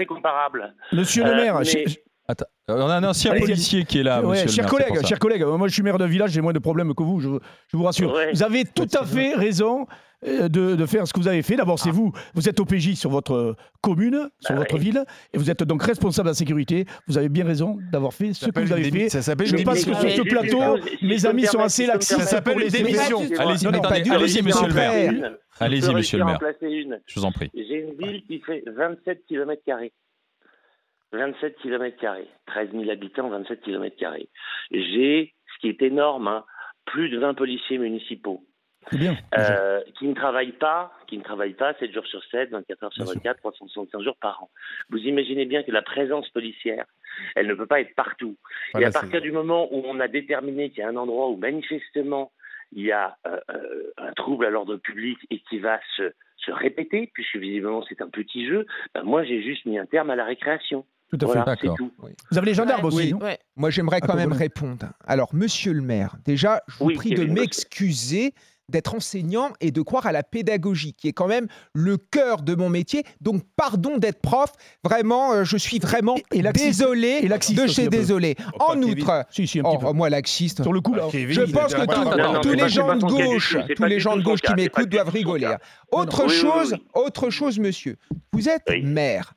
comparable. 0.06 0.74
monsieur 0.92 1.24
le 1.24 1.30
Euh, 1.30 1.36
maire, 1.36 1.58
mais- 1.60 1.84
Attends, 2.26 2.46
on 2.68 2.88
a 2.88 2.94
un 2.96 3.04
ancien 3.04 3.34
policier 3.36 3.84
qui 3.84 3.98
est 3.98 4.02
là, 4.02 4.22
Ouais, 4.22 4.42
monsieur 4.44 4.62
le 4.62 4.68
maire, 4.94 5.06
chers 5.06 5.18
collègues, 5.18 5.44
moi 5.44 5.68
je 5.68 5.74
suis 5.74 5.82
maire 5.82 5.98
d'un 5.98 6.06
village, 6.06 6.30
j'ai 6.30 6.40
moins 6.40 6.54
de 6.54 6.58
problèmes 6.58 6.94
que 6.94 7.02
vous, 7.02 7.20
je, 7.20 7.28
je 7.68 7.76
vous 7.76 7.82
rassure. 7.84 8.12
Ouais. 8.14 8.32
Vous 8.32 8.42
avez 8.42 8.64
tout 8.64 8.88
à 8.98 9.04
fait 9.04 9.34
raison 9.34 9.86
euh, 10.26 10.48
de, 10.48 10.74
de 10.74 10.86
faire 10.86 11.06
ce 11.06 11.12
que 11.12 11.20
vous 11.20 11.28
avez 11.28 11.42
fait. 11.42 11.56
D'abord, 11.56 11.78
c'est 11.78 11.90
vous, 11.90 12.12
vous 12.32 12.48
êtes 12.48 12.58
OPJ 12.58 12.94
sur 12.94 13.10
votre 13.10 13.34
euh, 13.34 13.56
commune, 13.82 14.30
sur 14.40 14.54
Bah 14.54 14.60
votre 14.60 14.76
oui. 14.76 14.80
ville, 14.84 15.04
et 15.34 15.36
vous 15.36 15.50
êtes 15.50 15.62
donc 15.64 15.82
responsable 15.82 16.28
de 16.28 16.30
la 16.30 16.34
sécurité. 16.34 16.86
Vous 17.06 17.18
avez 17.18 17.28
bien 17.28 17.44
raison 17.44 17.76
d'avoir 17.92 18.14
fait 18.14 18.32
ce 18.32 18.46
que 18.48 18.58
vous 18.58 18.72
avez 18.72 18.90
fait. 18.90 19.10
Ça 19.10 19.20
s'appelle 19.20 19.46
Je 19.48 19.56
pense 19.62 19.84
que 19.84 19.92
sur 19.94 20.10
ce 20.10 20.22
plateau, 20.22 20.78
mes 21.02 21.26
amis 21.26 21.44
sont 21.44 21.58
assez 21.60 21.84
laxistes 21.84 22.20
Ça 22.20 22.26
s'appelle 22.26 22.56
les 22.58 22.70
démission. 22.70 23.20
aider. 23.20 23.36
Allez-y, 23.38 24.40
monsieur 24.42 24.66
le 24.66 24.72
maire. 24.74 25.32
Allez-y, 25.60 25.92
monsieur 25.94 26.18
le 26.18 26.24
maire. 26.24 26.38
Je 27.06 27.20
vous 27.20 27.26
en 27.26 27.32
prie. 27.32 27.50
J'ai 27.54 27.86
une 27.86 27.94
ville 28.02 28.22
qui 28.26 28.40
fait 28.40 28.64
27 28.74 29.24
km 29.28 29.60
27 31.16 31.56
km 31.56 31.96
13 32.46 32.70
000 32.72 32.90
habitants, 32.90 33.28
27 33.28 33.60
km 33.62 33.96
J'ai, 34.70 35.34
ce 35.54 35.60
qui 35.60 35.68
est 35.68 35.82
énorme, 35.82 36.28
hein, 36.28 36.44
plus 36.86 37.08
de 37.08 37.18
20 37.18 37.34
policiers 37.34 37.78
municipaux. 37.78 38.44
Bien. 38.92 39.16
Euh, 39.38 39.80
qui 39.98 40.06
ne 40.06 40.14
travaillent 40.14 40.52
pas, 40.52 40.92
qui 41.06 41.16
ne 41.16 41.22
travaillent 41.22 41.54
pas 41.54 41.74
7 41.74 41.92
jours 41.92 42.06
sur 42.06 42.22
7, 42.24 42.50
24 42.50 42.82
heures 42.84 42.92
sur 42.92 43.04
Bien 43.04 43.12
sûr. 43.12 43.20
24, 43.22 43.38
365 43.38 44.02
jours 44.02 44.16
par 44.20 44.42
an. 44.42 44.50
Vous 44.90 44.98
imaginez 44.98 45.46
bien 45.46 45.62
que 45.62 45.72
la 45.72 45.82
présence 45.82 46.28
policière, 46.30 46.84
elle 47.34 47.46
ne 47.46 47.54
peut 47.54 47.66
pas 47.66 47.80
être 47.80 47.94
partout. 47.94 48.36
Voilà, 48.72 48.86
Et 48.86 48.90
à 48.90 48.92
partir 48.92 49.20
du 49.22 49.32
moment 49.32 49.68
où 49.72 49.82
on 49.86 50.00
a 50.00 50.08
déterminé 50.08 50.70
qu'il 50.70 50.80
y 50.80 50.82
a 50.82 50.88
un 50.88 50.96
endroit 50.96 51.30
où 51.30 51.36
manifestement 51.36 52.30
il 52.72 52.84
y 52.84 52.92
a 52.92 53.16
euh, 53.26 53.38
euh, 53.50 53.92
un 53.98 54.12
trouble 54.12 54.44
à 54.46 54.50
l'ordre 54.50 54.76
public 54.76 55.18
et 55.30 55.38
qui 55.40 55.58
va 55.60 55.80
se, 55.96 56.12
se 56.36 56.50
répéter, 56.50 57.10
puisque 57.14 57.36
visiblement 57.36 57.84
c'est 57.88 58.02
un 58.02 58.08
petit 58.08 58.46
jeu, 58.46 58.66
ben 58.94 59.02
moi 59.02 59.24
j'ai 59.24 59.42
juste 59.42 59.64
mis 59.64 59.78
un 59.78 59.86
terme 59.86 60.10
à 60.10 60.16
la 60.16 60.24
récréation. 60.24 60.84
Tout 61.10 61.16
à 61.16 61.18
fait. 61.20 61.26
Voilà, 61.26 61.44
D'accord. 61.44 61.76
Vous 62.30 62.38
avez 62.38 62.46
les 62.46 62.54
gendarmes 62.54 62.84
aussi, 62.86 62.96
Oui. 62.96 63.12
non 63.12 63.18
Ouais. 63.20 63.38
Moi, 63.56 63.70
j'aimerais 63.70 64.00
Ah, 64.02 64.06
quand 64.06 64.16
même 64.16 64.32
répondre. 64.32 64.86
Alors, 65.06 65.34
monsieur 65.34 65.72
le 65.72 65.82
maire, 65.82 66.16
déjà, 66.24 66.62
je 66.66 66.76
vous 66.78 66.86
Oui, 66.86 66.94
prie 66.94 67.10
de 67.14 67.24
m'excuser 67.24 68.34
d'être 68.70 68.94
enseignant 68.94 69.50
et 69.60 69.70
de 69.70 69.82
croire 69.82 70.06
à 70.06 70.12
la 70.12 70.22
pédagogie, 70.22 70.94
qui 70.94 71.06
est 71.08 71.12
quand 71.12 71.26
même 71.26 71.48
le 71.74 71.98
cœur 71.98 72.40
de 72.40 72.54
mon 72.54 72.70
métier. 72.70 73.04
Donc, 73.20 73.42
pardon 73.56 73.98
d'être 73.98 74.22
prof. 74.22 74.50
Vraiment, 74.82 75.34
euh, 75.34 75.44
je 75.44 75.58
suis 75.58 75.78
vraiment 75.78 76.16
Et- 76.32 76.38
et 76.38 76.42
laxiste. 76.42 76.66
désolé 76.80 77.18
Et 77.22 77.28
de 77.28 77.66
chez 77.66 77.88
désolé. 77.88 78.34
pas 78.36 78.44
en 78.70 78.80
outre, 78.82 79.26
Si, 79.30 79.46
si, 79.46 79.60
oh, 79.62 79.78
oh, 79.84 79.92
moi, 79.92 80.08
laxiste. 80.08 80.62
Sur 80.62 80.72
le 80.72 80.80
coup, 80.80 80.94
là. 80.94 81.08
Kevin, 81.12 81.34
Je 81.34 81.52
pense 81.52 81.74
que 81.74 81.84
pas- 81.84 81.94
tout- 81.94 82.04
non, 82.16 82.32
non, 82.32 82.40
tous 82.40 82.52
les 82.54 82.68
gens 82.70 82.96
de 82.96 83.04
gauche, 83.04 83.54
tous 83.76 83.84
les 83.84 84.00
gens 84.00 84.16
de 84.16 84.22
gauche 84.22 84.40
qui 84.40 84.54
m'écoutent 84.54 84.88
doivent 84.88 85.10
rigoler. 85.10 85.44
hein. 85.44 85.58
Autre 85.92 86.28
chose, 86.28 86.74
autre 86.94 87.28
chose, 87.28 87.58
monsieur. 87.58 87.96
Vous 88.32 88.48
êtes 88.48 88.64
maire. 88.82 89.34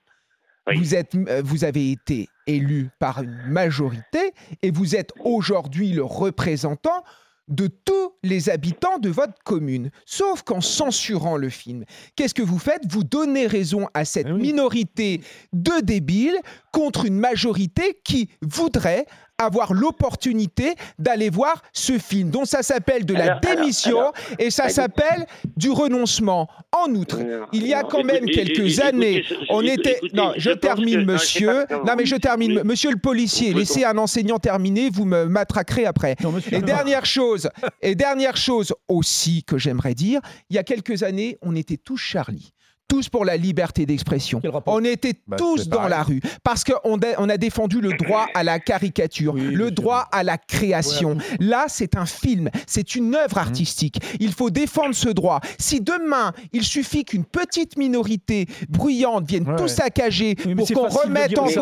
Oui. 0.67 0.77
Vous, 0.77 0.95
êtes, 0.95 1.15
euh, 1.15 1.41
vous 1.43 1.63
avez 1.63 1.91
été 1.91 2.27
élu 2.45 2.89
par 2.99 3.21
une 3.23 3.37
majorité 3.47 4.33
et 4.61 4.71
vous 4.71 4.95
êtes 4.95 5.11
aujourd'hui 5.23 5.91
le 5.93 6.03
représentant 6.03 7.03
de 7.47 7.67
tous 7.67 8.11
les 8.23 8.49
habitants 8.49 8.97
de 8.99 9.09
votre 9.09 9.35
commune. 9.45 9.89
Sauf 10.05 10.41
qu'en 10.43 10.59
censurant 10.59 11.37
le 11.37 11.47
film, 11.47 11.85
qu'est-ce 12.17 12.33
que 12.33 12.41
vous 12.41 12.59
faites? 12.59 12.81
Vous 12.89 13.05
donnez 13.05 13.47
raison 13.47 13.87
à 13.93 14.03
cette 14.03 14.27
Eh 14.29 14.33
oui. 14.33 14.41
minorité 14.41 15.21
de 15.53 15.79
débiles 15.81 16.37
contre 16.73 17.05
une 17.05 17.17
majorité 17.17 18.01
qui 18.03 18.29
voudrait 18.41 19.05
avoir 19.37 19.73
l'opportunité 19.73 20.75
d'aller 20.97 21.29
voir 21.29 21.61
ce 21.73 21.97
film. 21.97 22.29
Donc 22.31 22.47
ça 22.47 22.63
s'appelle 22.63 23.05
de 23.05 23.13
la 23.13 23.23
Alors, 23.23 23.39
démission 23.41 23.99
alors, 23.99 24.13
et 24.39 24.49
ça 24.49 24.69
s'appelle 24.69 25.25
du 25.55 25.69
renoncement. 25.69 26.47
En 26.71 26.91
outre, 26.93 27.19
Non, 27.19 27.45
il 27.53 27.65
y 27.67 27.73
a 27.73 27.83
non, 27.83 27.87
quand 27.89 28.03
même 28.03 28.25
quelques 28.25 28.79
années, 28.79 29.23
on 29.49 29.61
était... 29.61 29.99
non, 30.13 30.33
je, 30.37 30.51
termine, 30.51 31.05
que- 31.05 31.11
monsieur. 31.11 31.65
non, 31.69 31.83
Non, 31.85 31.93
mais 31.97 32.05
je 32.05 32.15
termine. 32.15 32.57
oui. 32.57 32.61
Monsieur 32.63 32.91
le 32.91 32.97
policier, 32.97 33.53
laissez 33.53 33.83
un 33.85 33.97
enseignant 33.97 34.39
terminer, 34.39 34.89
vous 34.91 35.05
me 35.05 35.25
matraquerez 35.25 35.85
après. 35.85 36.15
Non, 36.23 36.31
monsieur 36.31 36.53
Et 36.55 36.61
dernière 36.61 37.05
chose, 37.05 37.49
et 37.81 37.95
dernière 37.95 38.37
chose 38.37 38.73
aussi 38.87 39.43
que 39.43 39.57
j'aimerais 39.57 39.93
dire, 39.93 40.19
il 40.49 40.55
y 40.55 40.59
a 40.59 40.63
quelques 40.63 41.03
années, 41.03 41.37
on 41.41 41.55
était 41.55 41.77
tous 41.77 41.97
Charlie. 41.97 42.53
Tous 42.87 43.09
pour 43.09 43.25
la 43.25 43.35
liberté 43.35 43.85
d'expression. 43.85 44.41
On 44.65 44.83
était 44.85 45.13
Bah, 45.27 45.35
tous 45.37 45.67
dans 45.67 45.77
pareil. 45.77 45.89
la 45.91 46.03
rue 46.03 46.21
parce 46.43 46.63
qu'on 46.63 46.95
a, 46.99 47.05
on 47.17 47.27
a 47.27 47.35
défendu 47.37 47.81
le 47.81 47.91
droit 47.97 48.27
à 48.33 48.43
la 48.43 48.59
caricature, 48.59 49.33
Oui, 49.33 49.41
le 49.41 49.65
sûr. 49.65 49.71
droit 49.73 50.07
à 50.11 50.23
la 50.23 50.37
création. 50.37 51.17
Là, 51.41 51.65
c'est 51.67 51.97
un 51.97 52.05
film, 52.05 52.49
c'est 52.65 52.95
une 52.95 53.13
œuvre 53.15 53.37
artistique. 53.39 53.99
Il 54.21 54.31
faut 54.31 54.49
défendre 54.49 54.95
ce 54.95 55.09
droit. 55.09 55.41
Si 55.59 55.81
demain, 55.81 56.31
il 56.53 56.63
suffit 56.63 57.03
qu'une 57.03 57.25
petite 57.25 57.77
minorité 57.77 58.45
bruyante 58.69 59.27
vienne 59.27 59.47
Ouais, 59.49 59.55
tout 59.57 59.63
ouais. 59.63 59.67
saccager 59.69 60.35
Oui, 60.45 60.55
pour 60.55 60.67
qu'on 60.71 60.87
remette 60.87 61.37
en 61.37 61.43
cause, 61.43 61.55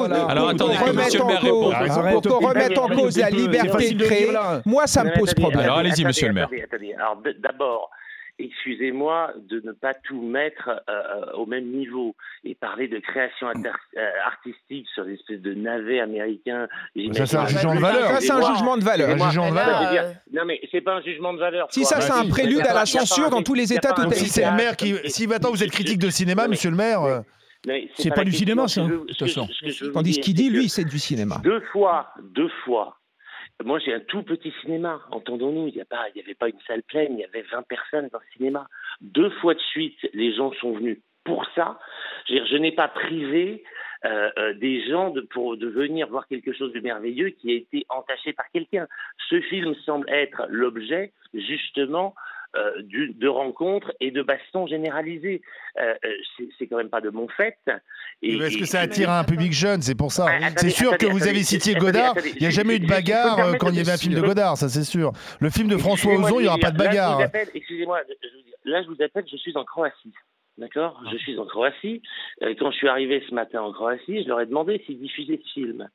pour 2.11 2.21
qu'on 2.21 2.47
remette 2.47 2.77
en 2.77 2.87
cause, 2.89 3.17
la 3.17 3.29
liberté 3.31 3.93
de 3.95 4.03
créer. 4.03 4.31
Moi, 4.65 4.85
ça 4.85 5.03
me 5.03 5.17
pose 5.17 5.33
problème. 5.33 5.61
Alors, 5.61 5.77
allez-y, 5.79 6.05
monsieur 6.05 6.27
le 6.27 6.33
maire. 6.33 6.49
Alors, 6.99 7.17
d'abord, 7.41 7.89
excusez-moi 8.39 9.31
de 9.49 9.61
ne 9.65 9.71
pas 9.71 9.93
tout 9.93 10.21
mettre 10.21 10.69
euh, 10.89 11.31
au 11.33 11.45
même 11.45 11.65
niveau 11.65 12.15
et 12.43 12.55
parler 12.55 12.87
de 12.87 12.99
création 12.99 13.47
euh, 13.47 14.09
artistique 14.25 14.87
sur 14.93 15.05
des 15.05 15.13
espèces 15.13 15.41
de 15.41 15.53
navets 15.53 15.99
américains. 15.99 16.67
Ça, 17.13 17.25
c'est 17.25 17.37
un 17.37 17.45
jugement 17.47 17.75
de 17.75 17.79
valeur. 17.79 18.09
Ça, 18.09 18.21
c'est 18.21 18.31
un 18.31 18.53
jugement 18.55 18.77
de 18.77 18.83
valeur. 18.83 19.15
Non, 20.33 20.45
mais 20.45 20.59
c'est 20.71 20.81
pas 20.81 20.95
un 20.95 21.01
jugement 21.01 21.33
de 21.33 21.39
valeur. 21.39 21.67
Si 21.71 21.85
ça, 21.85 22.01
c'est 22.01 22.11
un 22.11 22.27
prélude 22.27 22.59
à 22.61 22.63
la 22.63 22.73
pas- 22.73 22.79
pas 22.81 22.85
censure 22.85 23.29
dans 23.29 23.41
tous 23.43 23.53
les 23.53 23.73
États 23.73 23.93
pas 23.93 24.01
un- 24.01 24.05
Donc 24.05 24.13
si 24.15 24.27
c'est 24.29 24.41
le 24.41 24.47
totalitaires. 24.47 24.65
maire 24.91 25.01
qui, 25.01 25.09
si 25.09 25.27
maintenant 25.27 25.51
vous 25.51 25.63
êtes 25.63 25.71
critique 25.71 25.99
de 25.99 26.09
cinéma, 26.09 26.47
monsieur 26.47 26.69
le 26.69 26.75
maire, 26.77 27.01
euh, 27.03 27.19
C'est 27.95 28.09
la 28.09 28.15
pas 28.15 28.23
du 28.23 28.31
question. 28.31 28.67
cinéma, 28.67 28.67
ça. 28.67 29.91
Tandis 29.93 30.19
qu'il 30.19 30.33
dit, 30.33 30.49
lui, 30.49 30.69
c'est 30.69 30.83
du 30.85 30.99
cinéma. 30.99 31.37
Deux 31.43 31.61
fois, 31.71 32.09
deux 32.21 32.49
fois. 32.63 32.97
Moi, 33.63 33.79
j'ai 33.79 33.93
un 33.93 34.01
tout 34.01 34.23
petit 34.23 34.53
cinéma, 34.61 35.01
entendons-nous. 35.11 35.67
Il 35.67 35.73
n'y 35.75 35.81
avait 35.81 36.35
pas 36.35 36.49
une 36.49 36.59
salle 36.67 36.83
pleine, 36.83 37.13
il 37.13 37.21
y 37.21 37.23
avait 37.23 37.43
20 37.43 37.63
personnes 37.67 38.09
dans 38.11 38.19
le 38.19 38.35
cinéma. 38.35 38.67
Deux 39.01 39.29
fois 39.29 39.53
de 39.53 39.59
suite, 39.59 39.97
les 40.13 40.33
gens 40.33 40.51
sont 40.53 40.73
venus 40.73 40.99
pour 41.23 41.45
ça. 41.55 41.79
Je, 42.27 42.57
n'ai 42.57 42.73
pas 42.73 42.87
privé 42.87 43.63
euh, 44.03 44.29
euh, 44.37 44.53
des 44.53 44.85
gens 44.87 45.09
de 45.09 45.27
venir 45.67 46.07
voir 46.07 46.27
quelque 46.27 46.53
chose 46.53 46.73
de 46.73 46.79
merveilleux 46.81 47.29
qui 47.29 47.51
a 47.51 47.55
été 47.55 47.85
entaché 47.89 48.33
par 48.33 48.45
quelqu'un. 48.51 48.87
Ce 49.29 49.39
film 49.41 49.73
semble 49.85 50.09
être 50.09 50.45
l'objet, 50.49 51.13
justement, 51.33 52.13
euh, 52.55 52.81
du- 52.83 53.13
de 53.13 53.27
rencontres 53.27 53.91
et 53.99 54.11
de 54.11 54.21
bastons 54.21 54.67
généralisés. 54.67 55.41
Euh, 55.79 55.93
euh, 56.05 56.09
c'est- 56.57 56.67
quand 56.67 56.77
même 56.77 56.89
pas 56.89 57.01
de 57.01 57.09
mon 57.09 57.27
fait. 57.27 57.57
Et- 58.21 58.37
est-ce 58.37 58.57
que 58.57 58.65
ça 58.65 58.79
attire 58.81 59.09
un 59.11 59.23
public 59.23 59.51
jeune 59.53 59.81
C'est 59.81 59.95
pour 59.95 60.11
ça. 60.11 60.25
Ah, 60.29 60.49
C'est 60.57 60.69
sûr 60.69 60.91
que 60.91 60.95
attendez, 60.95 61.11
vous 61.11 61.27
avez 61.27 61.43
cité 61.43 61.73
Godard. 61.75 62.11
attendez, 62.11 62.31
Il 62.35 62.41
n'y 62.41 62.47
a 62.47 62.49
jamais 62.51 62.75
eu 62.77 62.79
de 62.79 62.87
bagarre 62.87 63.57
quand 63.59 63.69
il 63.69 63.75
y 63.75 63.79
avait 63.79 63.91
un 63.91 63.97
film 63.97 64.13
de. 64.15 64.21
Godard, 64.21 64.57
ça 64.57 64.69
c'est 64.69 64.83
sûr. 64.83 65.11
Le 65.39 65.49
film 65.49 65.67
de 65.67 65.77
François 65.77 66.13
Ozon, 66.13 66.39
il 66.39 66.43
n'y 66.43 66.47
aura 66.47 66.57
pas 66.57 66.71
de 66.71 66.77
bagarre. 66.77 67.19
Excusez-moi, 67.53 68.01
là 68.65 68.81
je 68.83 68.87
vous 68.87 69.01
appelle, 69.01 69.25
je 69.29 69.37
suis 69.37 69.55
en 69.57 69.63
Croatie. 69.65 70.13
D'accord? 70.57 71.01
Je 71.11 71.17
suis 71.17 71.37
en 71.37 71.45
Croatie. 71.45 72.01
Quand 72.41 72.71
je 72.71 72.77
suis 72.77 72.87
arrivé 72.87 73.21
ce 73.29 73.33
matin 73.35 73.61
en 73.61 73.73
Croatie, 73.73 74.23
je 74.23 74.27
leur 74.29 74.39
ai 74.39 74.45
demandé 74.45 74.81
s'ils 74.85 74.99
diffusaient 74.99 75.41
ce 75.43 75.51
film. 75.53 75.89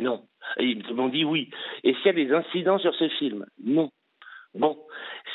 Non. 0.00 0.24
Et 0.58 0.64
ils 0.64 0.94
m'ont 0.94 1.08
dit 1.08 1.24
oui. 1.24 1.50
Et 1.84 1.94
s'il 1.94 2.06
y 2.06 2.08
a 2.08 2.12
des 2.12 2.32
incidents 2.32 2.78
sur 2.78 2.94
ce 2.96 3.08
film? 3.10 3.46
Non. 3.64 3.90
Bon, 4.54 4.76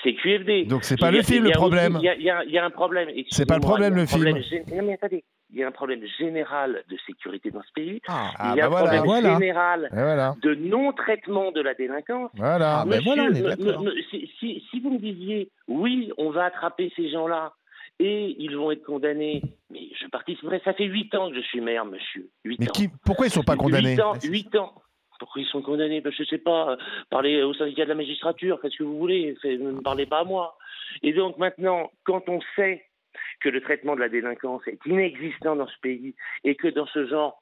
c'est 0.03 0.13
QFD. 0.13 0.65
Donc 0.65 0.83
c'est 0.83 0.99
pas 0.99 1.09
le 1.11 1.23
film 1.23 1.45
le 1.45 1.51
problème. 1.51 1.97
Il 1.99 2.05
y, 2.05 2.09
a- 2.29 2.43
y 2.45 2.51
y 2.51 2.59
un 2.59 2.69
problème. 2.69 3.09
C'est 3.31 3.47
pas 3.47 3.55
le 3.55 3.61
problème, 3.61 3.95
le 3.95 4.05
film. 4.05 4.25
Non 4.73 4.83
mais 4.83 4.93
attendez, 4.93 5.23
il 5.51 5.57
y 5.59 5.63
a 5.63 5.67
un 5.67 5.71
problème 5.71 6.01
général 6.19 6.83
de 6.87 6.97
sécurité 7.07 7.49
dans 7.49 7.63
ce 7.63 7.71
pays. 7.73 7.99
Ah 8.07 8.31
il 8.53 8.57
y 8.57 8.61
a 8.61 8.67
bah 8.69 8.77
un 8.77 8.81
voilà. 8.81 9.01
problème 9.01 9.03
Voilà. 9.05 9.33
général 9.39 9.89
voilà. 9.91 10.35
de 10.43 10.53
non-traitement 10.55 11.51
de 11.51 11.61
la 11.61 11.73
délinquance. 11.73 12.29
Voilà. 12.35 12.81
Ah, 12.81 12.85
ben 12.85 12.97
Monsieur, 12.97 13.31
d'accord. 13.43 13.81
me- 13.81 13.85
me- 13.91 14.01
si, 14.11 14.29
si- 14.39 14.63
si 14.69 14.79
vous 14.81 14.91
me 14.91 14.99
disiez, 14.99 15.49
oui, 15.67 16.11
on 16.17 16.29
va 16.29 16.45
attraper 16.45 16.91
ces 16.95 17.09
gens-là 17.09 17.53
et 17.99 18.35
ils 18.37 18.55
vont 18.55 18.69
être 18.69 18.83
condamnés, 18.85 19.41
mais 19.71 19.89
je 19.99 20.05
participerai. 20.09 20.61
Ça 20.63 20.73
fait 20.73 20.85
huit 20.85 21.13
ans 21.15 21.29
que 21.31 21.35
je 21.37 21.41
suis 21.41 21.61
maire, 21.61 21.85
monsieur. 21.85 22.29
Huit 22.45 22.59
Mais 22.59 22.69
ans. 22.69 22.71
qui, 22.71 22.89
pourquoi 23.03 23.25
ils 23.25 23.31
sont 23.31 23.41
pas 23.41 23.55
condamnés? 23.55 23.93
Huit 23.95 24.01
ans, 24.01 24.13
huit 24.23 24.55
ans. 24.55 24.73
Pourquoi 25.19 25.41
ils 25.41 25.47
sont 25.47 25.61
condamnés? 25.61 26.01
Ben, 26.01 26.11
Je 26.11 26.23
sais 26.23 26.37
pas. 26.37 26.71
euh, 26.71 26.77
Parlez 27.09 27.41
au 27.43 27.53
syndicat 27.53 27.83
de 27.83 27.89
la 27.89 27.95
magistrature, 27.95 28.59
faites 28.61 28.71
ce 28.71 28.77
que 28.79 28.83
vous 28.83 28.97
voulez. 28.97 29.35
ne 29.43 29.71
me 29.71 29.81
parlez 29.81 30.05
pas 30.05 30.19
à 30.19 30.23
moi. 30.23 30.57
Et 31.03 31.13
donc 31.13 31.37
maintenant, 31.37 31.91
quand 32.03 32.27
on 32.29 32.39
sait 32.55 32.83
que 33.41 33.49
le 33.49 33.61
traitement 33.61 33.95
de 33.95 33.99
la 34.01 34.09
délinquance 34.09 34.61
est 34.67 34.79
inexistant 34.85 35.55
dans 35.55 35.67
ce 35.67 35.79
pays 35.81 36.15
et 36.43 36.55
que 36.55 36.67
dans 36.67 36.87
ce 36.87 37.05
genre 37.07 37.41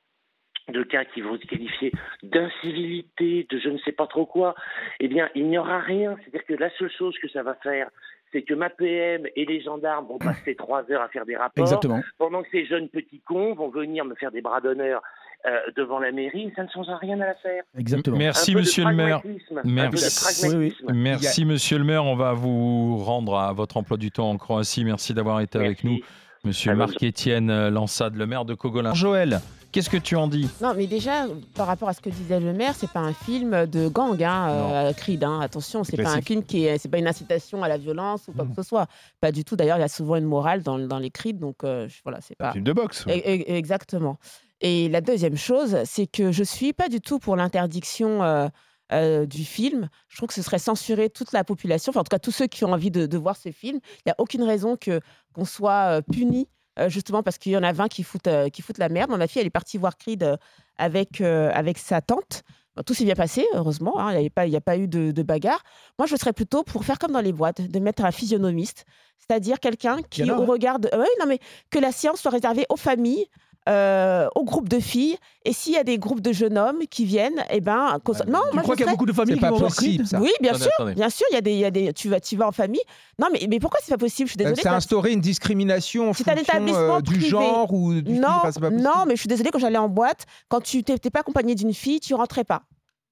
de 0.69 0.81
cas 0.83 1.05
qui 1.05 1.21
vont 1.21 1.37
se 1.37 1.45
qualifier 1.45 1.91
d'incivilité, 2.23 3.45
de 3.49 3.59
je 3.59 3.69
ne 3.69 3.77
sais 3.79 3.91
pas 3.91 4.07
trop 4.07 4.25
quoi, 4.25 4.55
eh 4.99 5.07
bien, 5.07 5.29
il 5.35 5.47
n'y 5.47 5.57
aura 5.57 5.79
rien. 5.79 6.15
C'est-à-dire 6.21 6.45
que 6.45 6.53
la 6.53 6.69
seule 6.71 6.91
chose 6.91 7.17
que 7.19 7.27
ça 7.29 7.43
va 7.43 7.55
faire, 7.55 7.89
c'est 8.31 8.41
que 8.41 8.53
ma 8.53 8.69
PM 8.69 9.27
et 9.35 9.45
les 9.45 9.61
gendarmes 9.61 10.07
vont 10.07 10.17
passer 10.17 10.55
trois 10.55 10.89
heures 10.91 11.01
à 11.01 11.09
faire 11.09 11.25
des 11.25 11.35
rapports, 11.37 11.63
Exactement. 11.63 12.01
pendant 12.17 12.43
que 12.43 12.49
ces 12.51 12.65
jeunes 12.65 12.89
petits 12.89 13.21
cons 13.21 13.53
vont 13.53 13.69
venir 13.69 14.05
me 14.05 14.15
faire 14.15 14.31
des 14.31 14.41
bras 14.41 14.61
d'honneur 14.61 15.01
euh, 15.47 15.59
devant 15.75 15.99
la 15.99 16.11
mairie, 16.11 16.51
ça 16.55 16.63
ne 16.63 16.69
change 16.69 16.87
rien 17.01 17.19
à 17.21 17.25
l'affaire. 17.27 17.63
Exactement. 17.77 18.17
Merci, 18.17 18.51
Un 18.51 18.55
monsieur 18.55 18.85
le 18.85 18.93
maire. 18.95 19.21
un 19.25 19.61
Merci. 19.63 20.43
pragmatisme. 20.43 20.91
Merci, 20.93 21.45
monsieur 21.45 21.77
le 21.77 21.83
maire. 21.83 22.05
On 22.05 22.15
va 22.15 22.33
vous 22.33 22.97
rendre 22.97 23.37
à 23.37 23.53
votre 23.53 23.77
emploi 23.77 23.97
du 23.97 24.11
temps 24.11 24.29
en 24.29 24.37
Croatie. 24.37 24.83
Merci 24.83 25.13
d'avoir 25.13 25.41
été 25.41 25.57
avec 25.59 25.83
nous, 25.83 25.99
monsieur 26.43 26.73
Marc-Étienne 26.75 27.69
Lansade, 27.69 28.15
le 28.15 28.25
maire 28.25 28.45
de 28.45 28.53
Cogolin. 28.53 28.93
Joël, 28.93 29.39
qu'est-ce 29.71 29.89
que 29.89 29.97
tu 29.97 30.15
en 30.15 30.27
dis? 30.27 30.49
Non, 30.61 30.73
mais 30.75 30.87
déjà, 30.87 31.25
par 31.55 31.67
rapport 31.67 31.89
à 31.89 31.93
ce 31.93 32.01
que 32.01 32.09
disait 32.09 32.39
le 32.39 32.53
maire, 32.53 32.73
c'est 32.75 32.89
pas 32.89 33.01
un 33.01 33.13
film 33.13 33.65
de 33.65 33.87
gang, 33.87 34.21
hein, 34.23 34.49
euh, 34.49 34.93
Creed. 34.93 35.23
hein. 35.23 35.39
Attention, 35.41 35.83
c'est 35.83 36.01
pas 36.01 36.13
un 36.15 36.21
film 36.21 36.43
qui 36.43 36.65
est, 36.65 36.77
c'est 36.77 36.89
pas 36.89 36.97
une 36.97 37.07
incitation 37.07 37.61
à 37.63 37.67
la 37.67 37.77
violence 37.77 38.27
ou 38.27 38.31
quoi 38.31 38.45
que 38.45 38.55
ce 38.55 38.63
soit. 38.63 38.87
Pas 39.21 39.31
du 39.31 39.43
tout. 39.43 39.55
D'ailleurs, 39.55 39.77
il 39.77 39.81
y 39.81 39.83
a 39.83 39.87
souvent 39.89 40.15
une 40.15 40.25
morale 40.25 40.63
dans, 40.63 40.79
dans 40.79 40.99
les 40.99 41.11
Creed, 41.11 41.39
donc 41.39 41.63
euh, 41.63 41.87
je- 41.87 41.99
voilà, 42.03 42.19
c'est 42.21 42.35
Un 42.39 42.45
pas. 42.45 42.51
film 42.53 42.63
de 42.63 42.73
boxe. 42.73 43.05
E- 43.07 43.11
e- 43.11 43.43
Exactement. 43.55 44.17
Et 44.61 44.89
la 44.89 45.01
deuxième 45.01 45.37
chose, 45.37 45.77
c'est 45.85 46.07
que 46.07 46.31
je 46.31 46.43
suis 46.43 46.73
pas 46.73 46.87
du 46.89 47.01
tout 47.01 47.19
pour 47.19 47.35
l'interdiction 47.35 48.23
euh, 48.23 48.47
euh, 48.91 49.25
du 49.25 49.43
film. 49.43 49.89
Je 50.07 50.17
trouve 50.17 50.27
que 50.27 50.33
ce 50.33 50.41
serait 50.41 50.59
censurer 50.59 51.09
toute 51.09 51.31
la 51.33 51.43
population, 51.43 51.89
enfin 51.91 51.99
en 51.99 52.03
tout 52.03 52.09
cas 52.09 52.19
tous 52.19 52.31
ceux 52.31 52.47
qui 52.47 52.63
ont 52.65 52.71
envie 52.71 52.91
de, 52.91 53.05
de 53.05 53.17
voir 53.17 53.35
ce 53.35 53.51
film. 53.51 53.79
Il 53.97 54.01
n'y 54.07 54.11
a 54.11 54.15
aucune 54.17 54.43
raison 54.43 54.77
que 54.77 55.01
qu'on 55.33 55.45
soit 55.45 55.97
euh, 55.97 56.01
puni 56.01 56.47
euh, 56.79 56.89
justement 56.89 57.21
parce 57.23 57.37
qu'il 57.37 57.51
y 57.51 57.57
en 57.57 57.63
a 57.63 57.71
20 57.73 57.87
qui 57.89 58.03
foutent, 58.03 58.27
euh, 58.27 58.49
qui 58.49 58.61
foutent 58.61 58.77
la 58.77 58.89
merde. 58.89 59.11
Ma 59.11 59.27
fille, 59.27 59.41
elle 59.41 59.47
est 59.47 59.49
partie 59.49 59.77
voir 59.77 59.97
Creed 59.97 60.23
euh, 60.23 60.37
avec, 60.77 61.21
avec 61.21 61.77
sa 61.77 62.01
tante. 62.01 62.43
Bon, 62.75 62.83
tout 62.83 62.93
s'est 62.93 63.05
bien 63.05 63.15
passé, 63.15 63.45
heureusement. 63.53 63.97
hein, 63.99 64.13
Il 64.13 64.19
n'y 64.19 64.27
a, 64.27 64.29
pas- 64.29 64.45
y 64.47 64.55
a 64.57 64.61
pas 64.61 64.77
eu 64.77 64.87
de, 64.87 65.11
de 65.11 65.23
bagarre. 65.23 65.63
Moi, 65.97 66.05
je 66.07 66.15
serais 66.17 66.33
plutôt 66.33 66.63
pour 66.63 66.83
faire 66.83 66.99
comme 66.99 67.13
dans 67.13 67.21
les 67.21 67.31
boîtes, 67.31 67.61
de 67.61 67.79
mettre 67.79 68.03
un 68.03 68.11
physionomiste, 68.11 68.85
c'est-à-dire 69.17 69.59
quelqu'un 69.61 70.01
qui, 70.09 70.29
au 70.29 70.33
hein. 70.33 70.45
regard 70.45 70.79
de... 70.79 70.89
Non, 70.93 71.25
mais 71.27 71.39
que 71.69 71.79
la 71.79 71.93
séance 71.93 72.19
soit 72.21 72.31
réservée 72.31 72.65
aux 72.67 72.75
familles, 72.75 73.25
euh, 73.67 74.27
aux 74.35 74.43
groupes 74.43 74.69
de 74.69 74.79
filles. 74.79 75.17
Et 75.43 75.53
s'il 75.53 75.73
y 75.73 75.77
a 75.77 75.83
des 75.83 75.97
groupes 75.97 76.21
de 76.21 76.31
jeunes 76.33 76.57
hommes 76.57 76.79
qui 76.89 77.05
viennent, 77.05 77.43
eh 77.49 77.61
ben, 77.61 77.97
qu'on- 78.03 78.13
non, 78.13 78.39
Tu 78.49 78.55
moi, 78.55 78.63
crois 78.63 78.73
je 78.73 78.77
qu'il 78.77 78.85
y 78.85 78.89
a 78.89 78.91
beaucoup 78.91 79.05
de 79.05 79.13
familles 79.13 79.33
C'est 79.33 79.39
qui 79.39 79.41
pas 79.41 79.49
vont 79.51 79.57
voir 79.57 79.69
possible, 79.69 79.95
Creed 80.03 80.07
ça. 80.07 80.19
Oui, 80.19 80.31
bien 80.41 80.51
Attendez, 80.51 80.63
sûr, 80.63 80.71
attendez. 80.77 80.93
bien 80.95 81.09
sûr, 81.09 81.25
il 81.31 81.35
y 81.35 81.37
a 81.37 81.41
des, 81.41 81.51
il 81.53 81.59
y 81.59 81.65
a 81.65 81.71
des, 81.71 81.93
tu 81.93 82.09
vas, 82.09 82.19
tu 82.19 82.35
vas 82.35 82.47
en 82.47 82.51
famille. 82.51 82.81
Non, 83.19 83.27
mais, 83.31 83.45
mais 83.49 83.59
pourquoi 83.59 83.79
c'est 83.83 83.91
pas 83.91 83.97
possible? 83.97 84.27
Je 84.29 84.33
suis 84.33 84.41
Euh, 84.41 84.49
désolée. 84.49 84.61
C'est 84.63 84.69
instaurer 84.69 85.11
une 85.13 85.21
discrimination 85.21 86.09
en 86.09 86.13
C'est 86.13 86.27
un 86.29 86.35
fonction 86.35 86.53
établissement 86.53 86.95
euh, 86.97 87.01
du 87.01 87.11
privé. 87.13 87.29
genre 87.29 87.73
ou 87.73 87.93
du 88.01 88.13
non, 88.13 88.27
pas 88.41 88.69
non, 88.71 89.05
mais 89.07 89.15
je 89.15 89.19
suis 89.21 89.27
désolée 89.27 89.49
quand 89.51 89.59
j'allais 89.59 89.77
en 89.77 89.89
boîte, 89.89 90.25
quand 90.49 90.61
tu 90.61 90.77
n'étais 90.77 91.09
pas 91.09 91.19
accompagné 91.21 91.55
d'une 91.55 91.73
fille, 91.73 91.99
tu 91.99 92.13
rentrais 92.13 92.43
pas. 92.43 92.63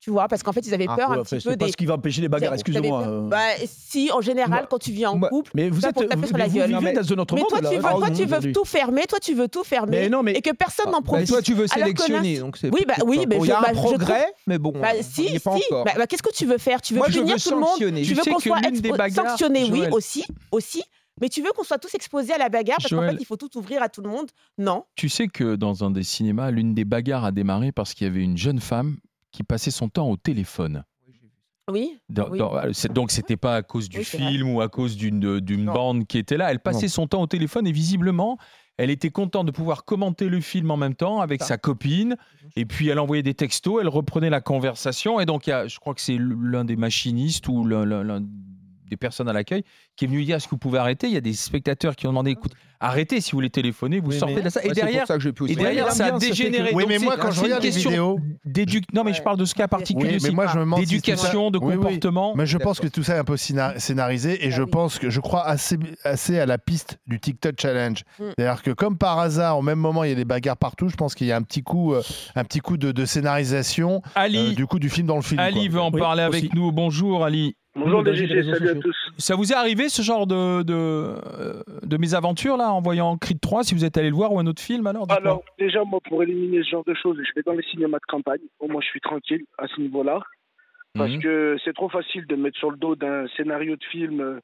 Tu 0.03 0.11
vois, 0.11 0.27
parce 0.27 0.43
qu'en 0.43 0.51
fait, 0.51 0.59
ils 0.67 0.73
avaient 0.73 0.85
Ah, 0.89 0.97
peur 0.97 1.09
Ouais, 1.11 1.17
un 1.19 1.23
petit 1.23 1.35
peu 1.35 1.39
C'est 1.39 1.57
pas 1.57 1.65
des. 1.65 1.71
ce 1.71 1.77
qui 1.77 1.85
va 1.85 1.93
empêcher 1.93 2.19
les 2.19 2.27
bagarres, 2.27 2.55
excuse-moi. 2.55 3.03
euh. 3.07 3.21
Bah, 3.29 3.37
si, 3.65 4.11
en 4.11 4.19
général, 4.19 4.49
Moi- 4.49 4.67
quand 4.69 4.77
tu 4.79 4.91
vis 4.91 5.05
en 5.05 5.15
moi- 5.17 5.29
couple. 5.29 5.51
Mais 5.55 5.69
vous 5.69 5.85
êtes, 5.85 5.93
pour 5.93 6.03
taper 6.03 6.17
vous, 6.17 6.27
sur 6.27 6.37
la 6.37 6.47
vous 6.49 6.55
gueule. 6.57 6.67
vivez 6.67 6.75
Non, 6.75 6.81
mais- 6.81 6.91
dans 6.91 7.13
un 7.13 7.17
autre 7.19 7.35
Mais 7.35 7.39
monde 7.41 7.49
toi, 7.49 7.61
là. 7.61 7.69
tu 7.69 7.75
veux, 7.77 7.81
toi, 7.81 8.09
tu 8.11 8.25
veux 8.25 8.51
tout 8.51 8.65
fermer, 8.65 9.03
toi, 9.07 9.19
tu 9.21 9.33
veux 9.33 9.47
tout 9.47 9.63
fermer, 9.63 10.01
Mais 10.01 10.09
non, 10.09 10.21
mais- 10.21 10.33
et 10.33 10.41
que 10.41 10.51
personne 10.53 10.87
n'en 10.91 10.99
Bah, 10.99 11.05
profite. 11.05 11.29
toi, 11.29 11.41
tu 11.41 11.53
veux 11.53 11.67
sélectionner, 11.67 12.39
donc 12.39 12.57
c'est 12.57 12.69
Oui, 12.73 12.81
bah 12.85 12.95
oui, 13.05 13.15
pas- 13.19 13.25
mais 13.29 13.37
bon, 13.37 13.45
il 13.45 13.47
y 13.47 13.51
a 13.53 13.61
bah, 13.61 13.67
un 13.69 13.73
je 13.73 13.79
progrès, 13.79 14.25
mais 14.45 14.57
bon, 14.57 14.73
Bah, 14.73 14.89
on 14.99 15.01
si, 15.03 15.29
si. 15.29 15.39
Bah, 15.71 15.83
bah, 15.95 16.05
qu'est-ce 16.05 16.21
que 16.23 16.33
tu 16.35 16.45
veux 16.47 16.57
faire? 16.57 16.81
Tu 16.81 16.95
veux 16.95 17.01
punir 17.01 17.37
tout 17.41 17.51
le 17.51 17.55
monde? 17.61 17.69
Tu 17.77 18.03
Tu 18.03 18.13
veux 18.13 18.23
qu'on 18.23 18.39
soit 18.39 18.59
l'une 18.59 18.81
des 18.81 18.89
expo- 18.89 18.97
bagarres, 18.97 19.29
sanctionné, 19.29 19.69
oui, 19.71 19.83
aussi, 19.93 20.25
aussi. 20.51 20.83
Mais 21.21 21.29
tu 21.29 21.41
veux 21.41 21.51
qu'on 21.55 21.63
soit 21.63 21.77
tous 21.77 21.93
exposés 21.95 22.33
à 22.33 22.37
la 22.37 22.49
bagarre 22.49 22.79
parce 22.81 22.93
qu'en 22.93 23.07
fait, 23.07 23.15
il 23.19 23.25
faut 23.25 23.37
tout 23.37 23.57
ouvrir 23.57 23.81
à 23.81 23.87
tout 23.87 24.01
le 24.01 24.09
monde? 24.09 24.27
Non. 24.57 24.83
Tu 24.95 25.07
sais 25.07 25.27
que 25.29 25.55
dans 25.55 25.85
un 25.85 25.91
des 25.91 26.03
cinémas, 26.03 26.51
l'une 26.51 26.73
des 26.73 26.83
bagarres 26.83 27.23
a 27.23 27.31
démarré 27.31 27.71
parce 27.71 27.93
qu'il 27.93 28.05
y 28.05 28.09
avait 28.09 28.21
une 28.23 28.37
jeune 28.37 28.59
femme 28.59 28.97
qui 29.33 29.43
passait 29.43 29.71
son 29.71 29.89
temps 29.89 30.09
au 30.09 30.15
téléphone. 30.15 30.85
Oui. 31.69 31.97
Dans- 32.09 32.29
Oui. 32.29 32.37
dans- 32.39 32.53
c'est- 32.73 32.91
donc 32.91 33.09
c'était 33.11 33.37
pas 33.37 33.55
à 33.55 33.61
cause 33.63 33.87
du 33.89 33.99
Oui, 33.99 34.03
c'est 34.05 34.17
vrai. 34.17 34.31
film 34.31 34.53
ou 34.53 34.61
à 34.61 34.67
cause 34.69 34.95
d'une 34.97 35.65
bande 35.65 36.05
qui 36.07 36.17
était 36.17 36.35
là. 36.37 36.51
Elle 36.51 36.59
passait 36.59 36.87
son 36.89 37.07
temps 37.07 37.21
au 37.21 37.27
téléphone 37.27 37.67
et 37.67 37.71
visiblement, 37.71 38.37
Elle 38.79 38.89
était 38.89 39.11
contente 39.11 39.45
de 39.45 39.51
pouvoir 39.51 39.85
commenter 39.85 40.29
le 40.29 40.41
film 40.41 40.71
en 40.71 40.77
même 40.77 40.95
temps 40.95 41.21
avec 41.21 41.43
sa 41.43 41.59
copine. 41.59 42.15
Et 42.55 42.65
puis 42.65 42.87
elle 42.89 42.97
envoyait 42.97 43.21
des 43.21 43.35
textos, 43.35 43.79
elle 43.79 43.87
reprenait 43.87 44.31
la 44.31 44.41
conversation. 44.41 45.19
Et 45.19 45.27
donc, 45.27 45.45
il 45.45 45.51
y 45.51 45.53
a, 45.53 45.67
je 45.67 45.77
crois 45.77 45.93
que 45.93 46.01
c'est 46.01 46.17
l'un 46.19 46.65
des 46.65 46.75
machinistes 46.75 47.47
ou 47.47 47.65
l'un 47.67 47.85
l'un 47.85 48.23
des 48.89 48.97
personnes 48.97 49.29
à 49.29 49.33
l'accueil 49.33 49.63
qui 49.95 50.05
est 50.05 50.07
venu 50.07 50.23
dire 50.23 50.35
est-ce 50.37 50.45
que 50.45 50.51
vous 50.51 50.57
pouvez 50.57 50.79
arrêter? 50.79 51.07
Il 51.07 51.13
y 51.13 51.17
a 51.17 51.21
des 51.21 51.33
spectateurs 51.33 51.95
qui 51.95 52.05
ont 52.07 52.11
demandé 52.11 52.31
écoute, 52.31 52.51
arrêtez 52.79 53.21
si 53.21 53.31
vous 53.31 53.37
voulez 53.37 53.49
téléphoner, 53.49 53.99
vous 53.99 54.11
Oui, 54.11 54.19
sortez 54.19 54.35
mais- 54.35 54.39
de 54.41 54.45
la 54.45 54.49
salle. 54.51 54.65
Et 54.65 54.69
Ouais, 54.69 54.73
derrière, 54.73 55.07
ça 55.07 55.15
que 55.15 55.21
j'ai 55.21 55.31
pu 55.33 55.43
aussi 55.43 55.53
et 55.53 55.55
derrière 55.55 55.91
ça 55.91 56.05
a 56.07 56.11
que- 56.11 56.17
dégénéré. 56.19 56.71
Oui, 56.73 56.83
mais 56.87 56.99
c'est- 56.99 57.05
moi, 57.05 57.15
quand 57.17 57.31
je 57.31 57.41
regarde 57.41 57.63
les 57.63 57.69
question 57.69 57.89
vidéos, 57.89 58.19
Non, 58.93 59.03
mais 59.03 59.13
je 59.13 59.21
parle 59.21 59.37
de 59.37 59.45
ce 59.45 59.55
cas 59.55 59.67
particulier 59.67 60.17
Oui, 60.21 60.31
moi, 60.31 60.47
je 60.47 60.55
me 60.57 60.63
demande 60.63 60.79
si 60.81 60.85
d'éducation, 60.87 61.49
de 61.51 61.57
comportement. 61.59 62.33
Mais 62.35 62.45
je 62.45 62.57
pense 62.57 62.79
que 62.79 62.87
tout 62.87 63.03
ça 63.03 63.15
est 63.15 63.19
un 63.19 63.23
peu 63.23 63.37
scénar- 63.37 63.79
scénarisé 63.79 64.45
et 64.45 64.51
je 64.51 64.63
Ah 64.63 64.67
pense 64.71 64.99
que 64.99 65.09
je 65.09 65.19
crois 65.19 65.45
assez, 65.45 65.77
assez 66.03 66.37
à 66.39 66.45
la 66.45 66.57
piste 66.57 66.99
du 67.07 67.19
TikTok 67.19 67.55
challenge. 67.59 68.03
Mm. 68.19 68.23
C'est-à-dire 68.37 68.63
que 68.63 68.71
comme 68.71 68.97
par 68.97 69.19
hasard, 69.19 69.57
au 69.57 69.61
même 69.61 69.79
moment, 69.79 70.03
il 70.03 70.09
y 70.09 70.13
a 70.13 70.15
des 70.15 70.25
bagarres 70.25 70.57
partout. 70.57 70.89
Je 70.89 70.95
pense 70.95 71.15
qu'il 71.15 71.27
y 71.27 71.31
a 71.31 71.37
un 71.37 71.41
petit 71.43 71.63
coup, 71.63 71.93
euh, 71.93 72.01
un 72.35 72.43
petit 72.43 72.59
coup 72.59 72.77
de, 72.77 72.91
de 72.91 73.05
scénarisation 73.05 74.01
Ali, 74.15 74.51
euh, 74.51 74.55
du 74.55 74.65
coup 74.67 74.79
du 74.79 74.89
film 74.89 75.07
dans 75.07 75.15
le 75.15 75.21
film. 75.21 75.39
Ali 75.39 75.67
quoi. 75.67 75.69
veut 75.75 75.81
en 75.81 75.91
Oui, 75.91 75.99
parler 75.99 76.23
avec 76.23 76.53
nous. 76.53 76.71
Bonjour 76.71 77.23
Ali. 77.23 77.55
Bonjour 77.75 78.03
réseaux 78.03 78.53
salut 78.53 78.69
à 78.69 78.75
tous. 78.75 78.95
Ça 79.17 79.35
vous 79.35 79.51
est 79.51 79.55
arrivé 79.55 79.89
ce 79.89 80.01
genre 80.01 80.27
de, 80.27 80.61
de, 80.63 80.73
euh, 80.73 81.63
de 81.81 81.97
mésaventure 81.97 82.55
là 82.57 82.71
en 82.71 82.81
voyant 82.81 83.17
Creed 83.17 83.39
3 83.41 83.63
si 83.63 83.73
vous 83.73 83.83
êtes 83.83 83.97
allé 83.97 84.09
le 84.09 84.15
voir 84.15 84.31
ou 84.31 84.39
un 84.39 84.45
autre 84.45 84.61
film 84.61 84.85
alors. 84.87 85.11
Alors, 85.11 85.43
déjà, 85.57 85.83
moi, 85.83 85.99
pour 86.07 86.21
éliminer 86.21 86.63
ce 86.63 86.69
genre 86.69 86.83
de 86.85 86.93
choses, 86.93 87.17
je 87.17 87.31
vais 87.35 87.41
dans 87.43 87.53
les 87.53 87.63
cinémas 87.63 87.97
de 87.97 88.05
campagne. 88.07 88.41
Au 88.59 88.67
moins, 88.67 88.81
je 88.81 88.87
suis 88.87 89.01
tranquille 89.01 89.43
à 89.57 89.67
ce 89.67 89.81
niveau-là. 89.81 90.19
Parce 90.95 91.11
Mhm. 91.13 91.21
que 91.23 91.57
c'est 91.65 91.73
trop 91.73 91.89
facile 91.89 92.27
de 92.27 92.35
mettre 92.35 92.57
sur 92.59 92.69
le 92.69 92.77
dos 92.77 92.95
d'un 92.95 93.27
scénario 93.35 93.75
de 93.75 93.83
film 93.85 94.21
euh, 94.21 94.39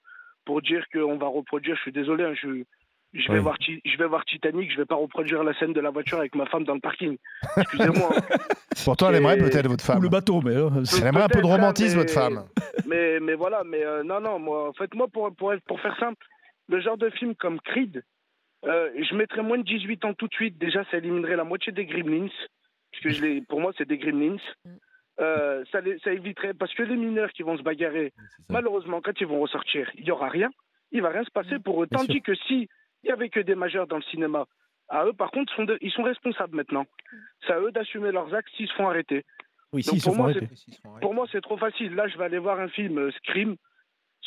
pour 0.45 0.63
dire 0.63 0.83
qu'on 0.91 1.17
va 1.17 1.27
reproduire. 1.27 1.75
Je 1.75 1.81
suis 1.81 1.91
désolé, 1.91 2.23
hein, 2.23 2.33
je, 2.33 2.63
je, 3.13 3.27
vais 3.27 3.35
Oui. 3.37 3.43
voir, 3.43 3.57
je 3.59 3.97
vais 3.97 4.05
voir 4.07 4.23
Titanic, 4.25 4.71
je 4.71 4.77
vais 4.77 4.85
pas 4.85 4.95
reproduire 4.95 5.43
la 5.43 5.53
scène 5.59 5.73
de 5.73 5.79
la 5.81 5.89
voiture 5.89 6.19
avec 6.19 6.35
ma 6.35 6.45
femme 6.45 6.63
dans 6.63 6.73
le 6.75 6.79
parking. 6.79 7.17
Excusez-moi. 7.57 8.09
Pourtant, 8.85 9.09
elle 9.09 9.15
aimerait 9.15 9.37
peut-être 9.37 9.67
votre 9.67 9.83
Ou 9.83 9.87
femme. 9.87 10.01
le 10.03 10.09
bateau, 10.09 10.41
mais. 10.41 10.55
euh, 10.55 10.69
Elle 11.01 11.07
aimerait 11.07 11.23
un 11.23 11.27
peu 11.29 11.41
de 11.41 11.45
hein, 11.47 11.55
romantisme, 11.55 11.97
mais- 11.97 12.01
votre 12.03 12.13
femme. 12.13 12.45
mais, 12.85 13.19
mais 13.19 13.33
voilà, 13.35 13.63
mais 13.65 13.83
euh, 13.83 14.03
non, 14.03 14.19
non, 14.21 14.39
moi, 14.39 14.69
en 14.69 14.73
fait, 14.73 14.93
moi, 14.93 15.07
pour, 15.07 15.33
pour, 15.35 15.53
pour 15.67 15.79
faire 15.81 15.97
simple, 15.99 16.25
le 16.67 16.79
genre 16.79 16.97
de 16.97 17.09
film 17.09 17.35
comme 17.35 17.59
Creed, 17.61 18.03
euh, 18.65 18.89
je 19.09 19.15
mettrais 19.15 19.41
moins 19.41 19.57
de 19.57 19.63
18 19.63 20.05
ans 20.05 20.13
tout 20.13 20.27
de 20.27 20.33
suite. 20.33 20.57
Déjà, 20.57 20.83
ça 20.91 20.97
éliminerait 20.97 21.35
la 21.35 21.43
moitié 21.43 21.71
des 21.71 21.85
Gremlins. 21.85 22.27
Parce 22.91 23.03
que 23.03 23.09
je 23.09 23.21
les, 23.23 23.41
pour 23.41 23.59
moi, 23.61 23.71
c'est 23.77 23.87
des 23.87 23.97
Gremlins. 23.97 24.37
Euh, 25.19 25.63
ça, 25.71 25.81
les- 25.81 25.99
ça 25.99 26.13
éviterait, 26.13 26.53
parce 26.53 26.73
que 26.73 26.83
les 26.83 26.95
mineurs 26.95 27.31
qui 27.31 27.43
vont 27.43 27.57
se 27.57 27.61
bagarrer, 27.63 28.13
malheureusement, 28.49 29.01
quand 29.01 29.19
ils 29.19 29.27
vont 29.27 29.41
ressortir, 29.41 29.89
il 29.95 30.03
n'y 30.05 30.11
aura 30.11 30.29
rien. 30.29 30.49
Il 30.91 31.01
va 31.01 31.09
rien 31.09 31.23
se 31.23 31.29
passer 31.31 31.59
pour 31.59 31.83
eux. 31.83 31.87
Bien 31.91 31.99
Tandis 31.99 32.21
que 32.21 32.33
si 32.47 32.67
il 33.03 33.07
n'y 33.07 33.11
avait 33.11 33.29
que 33.29 33.39
des 33.39 33.55
majeurs 33.55 33.87
dans 33.87 33.97
le 33.97 34.03
cinéma, 34.03 34.45
à 34.89 35.05
eux, 35.05 35.13
par 35.13 35.31
contre, 35.31 35.53
sont 35.55 35.65
de- 35.65 35.77
ils 35.81 35.91
sont 35.91 36.03
responsables 36.03 36.55
maintenant. 36.55 36.85
C'est 37.45 37.53
à 37.53 37.59
eux 37.59 37.71
d'assumer 37.71 38.11
leurs 38.11 38.33
actes 38.33 38.49
s'ils 38.57 38.67
se 38.67 38.73
font 38.73 38.87
arrêter. 38.87 39.23
Oui, 39.71 39.83
Donc 39.83 39.95
si, 39.97 40.01
pour 40.03 40.13
se 40.13 40.17
moi, 40.17 40.27
font 40.27 40.33
c'est- 40.33 40.39
arrêter. 40.87 41.01
Pour 41.01 41.13
moi, 41.13 41.27
c'est 41.31 41.41
trop 41.41 41.57
facile. 41.57 41.93
Là, 41.95 42.07
je 42.07 42.17
vais 42.17 42.25
aller 42.25 42.39
voir 42.39 42.59
un 42.59 42.69
film 42.69 42.97
euh, 42.97 43.11
Scream. 43.11 43.55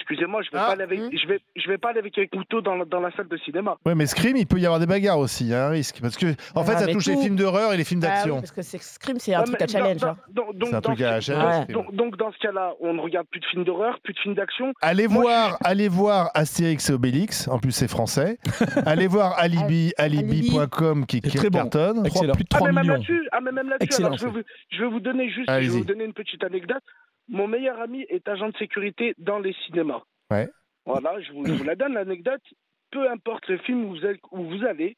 Excusez-moi, 0.01 0.43
je 0.43 0.51
vais 0.51 0.59
Ah. 0.59 0.67
pas 0.67 0.73
aller 0.73 0.83
avec, 0.83 0.99
je 1.17 1.29
vais, 1.29 1.41
je 1.55 1.69
vais 1.69 1.79
pas 1.79 1.91
aller 1.91 2.01
avec 2.01 2.19
un 2.19 2.27
couteau 2.27 2.61
dans, 2.61 2.75
la- 2.75 2.85
dans 2.85 3.01
la 3.01 3.11
salle 3.13 3.29
de 3.29 3.37
cinéma. 3.39 3.77
Oui, 3.87 3.93
mais 3.95 4.07
Scream, 4.07 4.37
il 4.37 4.47
peut 4.47 4.59
y 4.59 4.65
avoir 4.67 4.81
des 4.81 4.87
bagarres 4.87 5.19
aussi. 5.19 5.45
Il 5.45 5.51
y 5.51 5.55
a 5.55 5.67
un 5.67 5.71
risque. 5.71 5.99
Parce 6.01 6.17
que, 6.17 6.27
en 6.55 6.65
fait, 6.65 6.73
Ah, 6.75 6.79
ça 6.81 6.87
mais 6.87 6.93
touche 6.93 7.07
les 7.07 7.17
films 7.17 7.37
d'horreur 7.37 7.73
et 7.73 7.77
les 7.77 7.85
films 7.85 8.01
Bah 8.01 8.09
oui, 8.09 8.15
d'action. 8.15 8.35
parce 8.37 8.51
que 8.51 8.63
c'est 8.63 8.83
Scream, 8.83 9.19
c'est 9.19 9.35
un 9.35 9.41
Ouais, 9.41 9.45
truc 9.47 9.63
à 9.63 9.67
challenge. 9.69 9.99
dans- 9.99 10.09
hein. 10.09 10.17
dans- 10.31 10.53
donc, 10.53 10.69
C'est 10.71 10.75
un 10.75 10.81
dans 10.81 10.81
truc 10.81 10.99
ce- 10.99 11.05
à 11.05 11.15
Ouais. 11.15 11.21
challenge. 11.21 11.67
donc, 11.69 11.95
donc, 11.95 12.17
dans 12.17 12.33
ce 12.33 12.39
cas-là, 12.39 12.73
on 12.81 12.95
ne 12.95 13.01
regarde 13.01 13.27
plus 13.29 13.41
de 13.41 13.47
films 13.47 13.65
d'horreur, 13.65 14.01
plus 14.01 14.13
de 14.15 14.19
films 14.19 14.35
d'action. 14.35 14.73
Allez 14.81 15.07
Moi, 15.09 15.23
voir, 15.23 15.59
allez 15.65 15.89
voir 15.89 16.31
Astérix 16.35 16.91
et 16.91 16.93
Obélix. 16.95 17.47
En 17.49 17.59
plus, 17.59 17.73
c'est 17.73 17.89
français. 17.89 18.39
allez 18.87 19.07
voir 19.07 19.39
Alibi, 19.39 19.93
alibi.com 19.99 21.07
qui, 21.07 21.21
qui 21.21 21.37
très 21.37 21.51
bon. 21.51 21.59
cartonne. 21.59 22.05
Excellent. 22.07 22.33
plus 22.35 22.45
de 22.45 22.49
Ah, 22.53 22.57
3 22.57 22.69
mais 22.69 22.75
même 22.75 22.83
millions. 22.83 22.95
là-dessus, 22.95 23.29
ah, 23.33 23.41
mais 23.41 23.53
même 23.53 23.69
là-dessus, 23.69 24.03
je, 24.03 24.25
vais 24.27 24.31
vous, 24.31 24.41
je 24.71 24.83
vais 24.83 24.89
vous 24.89 25.01
donner 25.01 25.29
juste, 25.31 25.49
je 25.51 25.55
vais 25.61 25.67
vous 25.69 25.85
donner 25.85 26.05
une 26.05 26.13
petite 26.13 26.43
anecdote. 26.45 26.83
Mon 27.29 27.47
meilleur 27.47 27.81
ami 27.81 28.05
est 28.09 28.29
agent 28.29 28.49
de 28.51 28.57
sécurité 28.57 29.15
dans 29.19 29.39
les 29.39 29.55
cinémas. 29.67 30.03
Ouais. 30.31 30.49
Voilà, 30.85 31.21
je 31.21 31.33
vous, 31.33 31.47
je 31.47 31.53
vous 31.53 31.65
la 31.65 31.77
donne 31.77 31.95
l'anecdote. 31.95 32.43
Peu 32.91 33.09
importe 33.11 33.47
le 33.49 33.59
film 33.59 33.85
où 33.85 33.89
vous, 33.91 34.05
êtes- 34.07 34.21
où 34.33 34.43
vous 34.45 34.65
allez, 34.65 34.97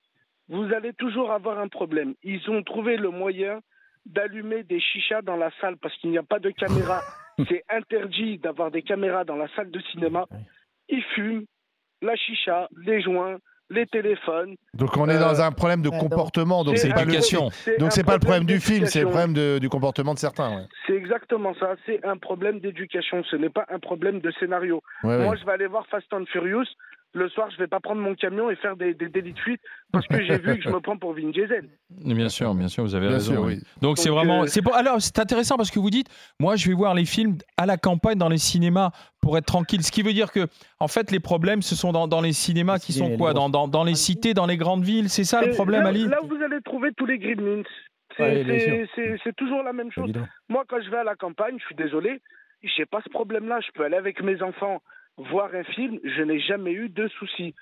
vous 0.48 0.72
allez 0.72 0.92
toujours 0.94 1.30
avoir 1.30 1.58
un 1.58 1.68
problème. 1.68 2.14
Ils 2.22 2.48
ont 2.50 2.62
trouvé 2.62 2.96
le 2.96 3.10
moyen 3.10 3.60
d'allumer 4.06 4.62
des 4.64 4.80
chichas 4.80 5.22
dans 5.22 5.36
la 5.36 5.50
salle 5.60 5.76
parce 5.78 5.96
qu'il 5.98 6.10
n'y 6.10 6.18
a 6.18 6.22
pas 6.22 6.38
de 6.38 6.50
caméra. 6.50 7.00
C'est 7.48 7.64
interdit 7.68 8.38
d'avoir 8.38 8.70
des 8.70 8.82
caméras 8.82 9.24
dans 9.24 9.36
la 9.36 9.48
salle 9.54 9.70
de 9.70 9.80
cinéma. 9.92 10.26
Ils 10.88 11.02
fument 11.14 11.44
la 12.02 12.14
chicha, 12.16 12.68
les 12.76 13.00
joints, 13.02 13.38
les 13.70 13.87
téléphones. 13.87 14.57
Donc, 14.74 14.96
on 14.96 15.09
est 15.09 15.16
Euh, 15.16 15.20
dans 15.20 15.40
un 15.40 15.50
problème 15.53 15.83
de 15.83 15.88
comportement. 15.88 16.64
Donc, 16.64 16.77
C'est 16.79 16.92
pas 16.92 17.05
le. 17.05 17.12
Donc 17.79 17.92
c'est 17.92 18.05
pas 18.05 18.14
le 18.14 18.18
problème 18.20 18.44
du 18.44 18.61
film, 18.61 18.87
c'est 18.87 19.00
le 19.00 19.07
problème 19.09 19.33
de- 19.33 19.59
du 19.59 19.68
comportement 19.68 20.14
de 20.14 20.18
certains. 20.18 20.50
Ouais. 20.57 20.62
C'est 20.87 20.94
exactement 20.94 21.55
ça. 21.59 21.74
C'est 21.87 22.05
un 22.05 22.16
problème 22.16 22.61
d'éducation. 22.61 23.22
Ce 23.24 23.37
n'est 23.37 23.48
pas 23.50 23.64
un 23.70 23.79
problème 23.79 24.20
de 24.20 24.31
scénario. 24.38 24.83
Ouais, 25.03 25.16
ouais. 25.16 25.24
Moi, 25.24 25.37
je 25.37 25.44
vais 25.46 25.53
aller 25.53 25.66
voir 25.66 25.87
Fast 25.87 26.12
and 26.12 26.24
Furious. 26.31 26.66
Le 27.16 27.29
soir, 27.29 27.48
je 27.53 27.57
vais 27.59 27.68
pas 27.68 27.79
prendre 27.79 28.00
mon 28.03 28.14
camion 28.16 28.50
et 28.50 28.57
faire 28.57 28.77
des, 28.77 28.92
des 28.92 29.09
délits 29.09 29.35
de 29.35 29.38
fuite 29.38 29.61
parce 29.92 30.05
que 30.09 30.20
j'ai 30.24 30.37
vu 30.37 30.57
que 30.57 30.62
je 30.62 30.68
me 30.68 30.81
prends 30.81 30.96
pour 30.98 31.14
Vin 31.14 31.31
Diesel. 31.31 31.68
Bien 31.90 32.29
sûr, 32.29 32.53
bien 32.55 32.66
sûr, 32.66 32.83
vous 32.83 32.96
avez 32.96 33.07
Bien 33.07 33.16
raison. 33.18 33.33
sûr, 33.35 33.42
oui. 33.42 33.55
oui. 33.59 33.62
Donc 33.81 33.98
c'est 33.98 34.09
vraiment, 34.11 34.42
euh, 34.42 34.46
c'est 34.46 34.62
pour- 34.62 34.74
alors 34.74 35.00
c'est 35.00 35.18
intéressant 35.20 35.57
parce 35.57 35.70
que 35.70 35.79
vous 35.79 35.90
dites, 35.90 36.09
moi 36.40 36.57
je 36.57 36.66
vais 36.68 36.74
voir 36.74 36.92
les 36.92 37.05
films 37.05 37.37
à 37.57 37.66
la 37.66 37.77
campagne 37.77 38.18
dans 38.18 38.29
les 38.29 38.38
cinémas 38.38 38.90
pour 39.20 39.38
être 39.38 39.46
tranquille. 39.46 39.85
Ce 39.85 39.92
qui 39.92 40.03
veut 40.03 40.12
dire 40.12 40.33
que 40.33 40.48
en 40.81 40.88
fait 40.88 41.12
les 41.12 41.20
problèmes 41.20 41.62
ce 41.62 41.77
sont 41.77 41.92
dans, 41.92 42.09
dans 42.09 42.20
les 42.20 42.33
cinémas 42.33 42.79
qui 42.81 42.92
sont 42.92 43.16
quoi 43.16 43.33
dans, 43.33 43.48
dans, 43.48 43.68
dans 43.68 43.85
les 43.85 43.94
cités, 43.94 44.35
dans 44.35 44.46
les 44.46 44.57
grandes 44.57 44.83
villes, 44.83 45.09
c'est 45.09 45.22
ça 45.24 45.40
le 45.40 45.53
problème 45.53 45.85
là, 45.85 45.90
Ali 45.90 46.07
là 46.09 46.18
où 46.22 46.27
vous 46.27 46.42
allez 46.42 46.61
trouver 46.64 46.90
tous 46.96 47.07
les 47.07 47.18
Gremlins. 47.18 47.62
C'est 48.16 48.22
Ouais, 48.22 49.33
toujours 49.37 49.62
la 49.62 49.72
même 49.72 49.90
chose. 49.90 50.05
Évidemment. 50.05 50.27
Moi, 50.48 50.64
quand 50.68 50.81
je 50.85 50.90
vais 50.90 50.98
à 50.98 51.05
la 51.05 51.16
campagne, 51.16 51.57
je 51.59 51.64
suis 51.66 51.74
désolé, 51.74 52.20
j'ai 52.62 52.87
pas 52.87 53.00
ce 53.05 53.11
problème-là. 53.11 53.59
Je 53.61 53.72
peux 53.72 53.85
aller 53.85 53.96
avec 53.96 54.22
mes 54.22 54.40
enfants 54.42 54.83
voir 55.16 55.55
un 55.55 55.64
film, 55.64 55.98
je 56.03 56.22
n'ai 56.22 56.40
jamais 56.40 56.72
eu 56.72 56.88
de 56.88 57.09
soucis. 57.09 57.55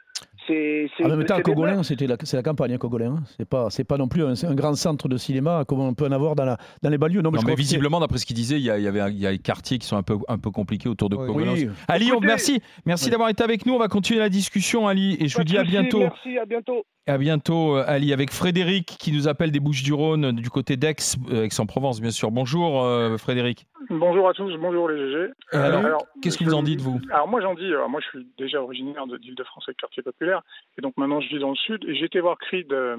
C'est 0.47 0.89
c'est- 0.97 1.05
En 1.05 1.09
même 1.09 1.21
temps, 1.21 1.27
c'est 1.29 1.33
à 1.35 1.37
les 1.39 1.43
Cogolin, 1.45 1.83
c'était 1.83 2.07
la, 2.07 2.17
c'est 2.23 2.37
la 2.37 2.43
campagne, 2.43 2.73
à 2.75 2.79
Cogolin. 2.79 3.13
hein. 3.19 3.23
C'est 3.39 3.49
pas, 3.49 3.71
c'est 3.71 3.85
pas 3.85 3.97
non 3.97 4.09
plus 4.09 4.25
un, 4.25 4.33
un 4.33 4.55
grand 4.55 4.75
centre 4.75 5.09
de 5.09 5.17
cinéma 5.17 5.65
comme 5.67 5.81
on 5.81 5.95
peut 5.95 6.07
en 6.07 6.13
avoir 6.13 6.35
dans, 6.35 6.45
la, 6.45 6.57
dans 6.83 6.91
les 6.91 6.99
banlieues. 6.99 7.23
Non, 7.23 7.31
mais 7.31 7.37
Non, 7.37 7.43
je 7.43 7.47
mais 7.47 7.53
crois 7.53 7.57
que 7.57 7.63
c'est- 7.63 7.69
visiblement, 7.69 8.01
d'après 8.01 8.19
ce 8.19 8.27
qu'il 8.27 8.35
disait, 8.37 8.57
il 8.57 8.63
y, 8.65 8.71
a, 8.71 8.79
il 8.79 8.85
y 8.85 8.89
avait, 8.89 9.01
un- 9.01 9.09
il 9.11 9.19
y 9.21 9.27
a 9.27 9.31
des 9.33 9.39
quartiers 9.39 9.79
qui 9.79 9.87
sont 9.87 9.97
un 9.97 10.03
peu, 10.03 10.17
un 10.29 10.39
peu 10.39 10.51
compliqués 10.51 10.89
autour 10.89 11.09
de 11.11 11.17
Oui. 11.17 11.27
Cogolin. 11.27 11.53
Oui, 11.53 11.69
Ali, 11.89 12.13
on- 12.13 12.21
merci, 12.21 12.61
merci 12.87 13.05
Oui. 13.07 13.11
d'avoir 13.13 13.29
été 13.29 13.43
avec 13.45 13.67
nous. 13.67 13.75
On 13.75 13.79
va 13.79 13.89
continuer 13.89 14.21
la 14.21 14.29
discussion, 14.29 14.89
Ali, 14.89 15.17
et 15.21 15.29
je 15.29 15.35
Pas 15.37 15.41
vous 15.41 15.45
de 15.45 15.51
dis 15.51 15.59
à 15.59 15.63
bientôt. 15.65 16.01
Merci, 16.01 16.39
à 16.39 16.45
bientôt. 16.45 16.85
À 17.09 17.19
bientôt, 17.19 17.77
euh, 17.77 17.85
Ali, 17.89 18.13
avec 18.13 18.31
Frédéric 18.33 18.87
qui 18.87 19.11
nous 19.11 19.27
appelle 19.27 19.51
des 19.51 19.59
Bouches-du-Rhône, 19.59 20.31
du 20.33 20.51
côté 20.51 20.77
d'Aix, 20.77 20.95
euh, 21.33 21.45
Aix-en-Provence, 21.45 22.01
bien 22.01 22.13
sûr. 22.13 22.31
Bonjour, 22.31 22.85
euh, 22.85 23.17
Frédéric. 23.17 23.67
Bonjour 23.91 24.29
à 24.29 24.33
tous, 24.33 24.53
bonjour 24.61 24.89
les 24.89 24.97
GG. 24.97 25.17
Euh, 25.17 25.33
alors, 25.53 25.85
alors, 25.85 26.07
qu'est-ce 26.23 26.39
que 26.39 26.45
vous 26.45 26.55
en 26.55 26.63
dites, 26.63 26.81
vous? 26.81 27.01
Alors 27.13 27.27
moi 27.27 27.41
j'en 27.41 27.55
dis, 27.55 27.67
alors 27.67 27.91
moi 27.91 28.01
je 28.01 28.07
suis 28.19 28.27
déjà 28.39 28.63
originaire 28.63 29.07
de- 29.09 29.19
d'Île-de-France 29.19 29.65
avec 29.67 29.77
quartier 29.79 30.03
populaire, 30.12 30.42
et 30.79 30.81
donc 30.81 30.96
maintenant 30.96 31.20
je 31.20 31.29
vis 31.29 31.38
dans 31.40 31.51
le 31.51 31.57
sud, 31.57 31.85
et 31.88 31.94
j'ai 31.94 32.05
été 32.07 32.20
voir 32.20 32.38
Creed 32.38 32.72
euh, 32.72 32.96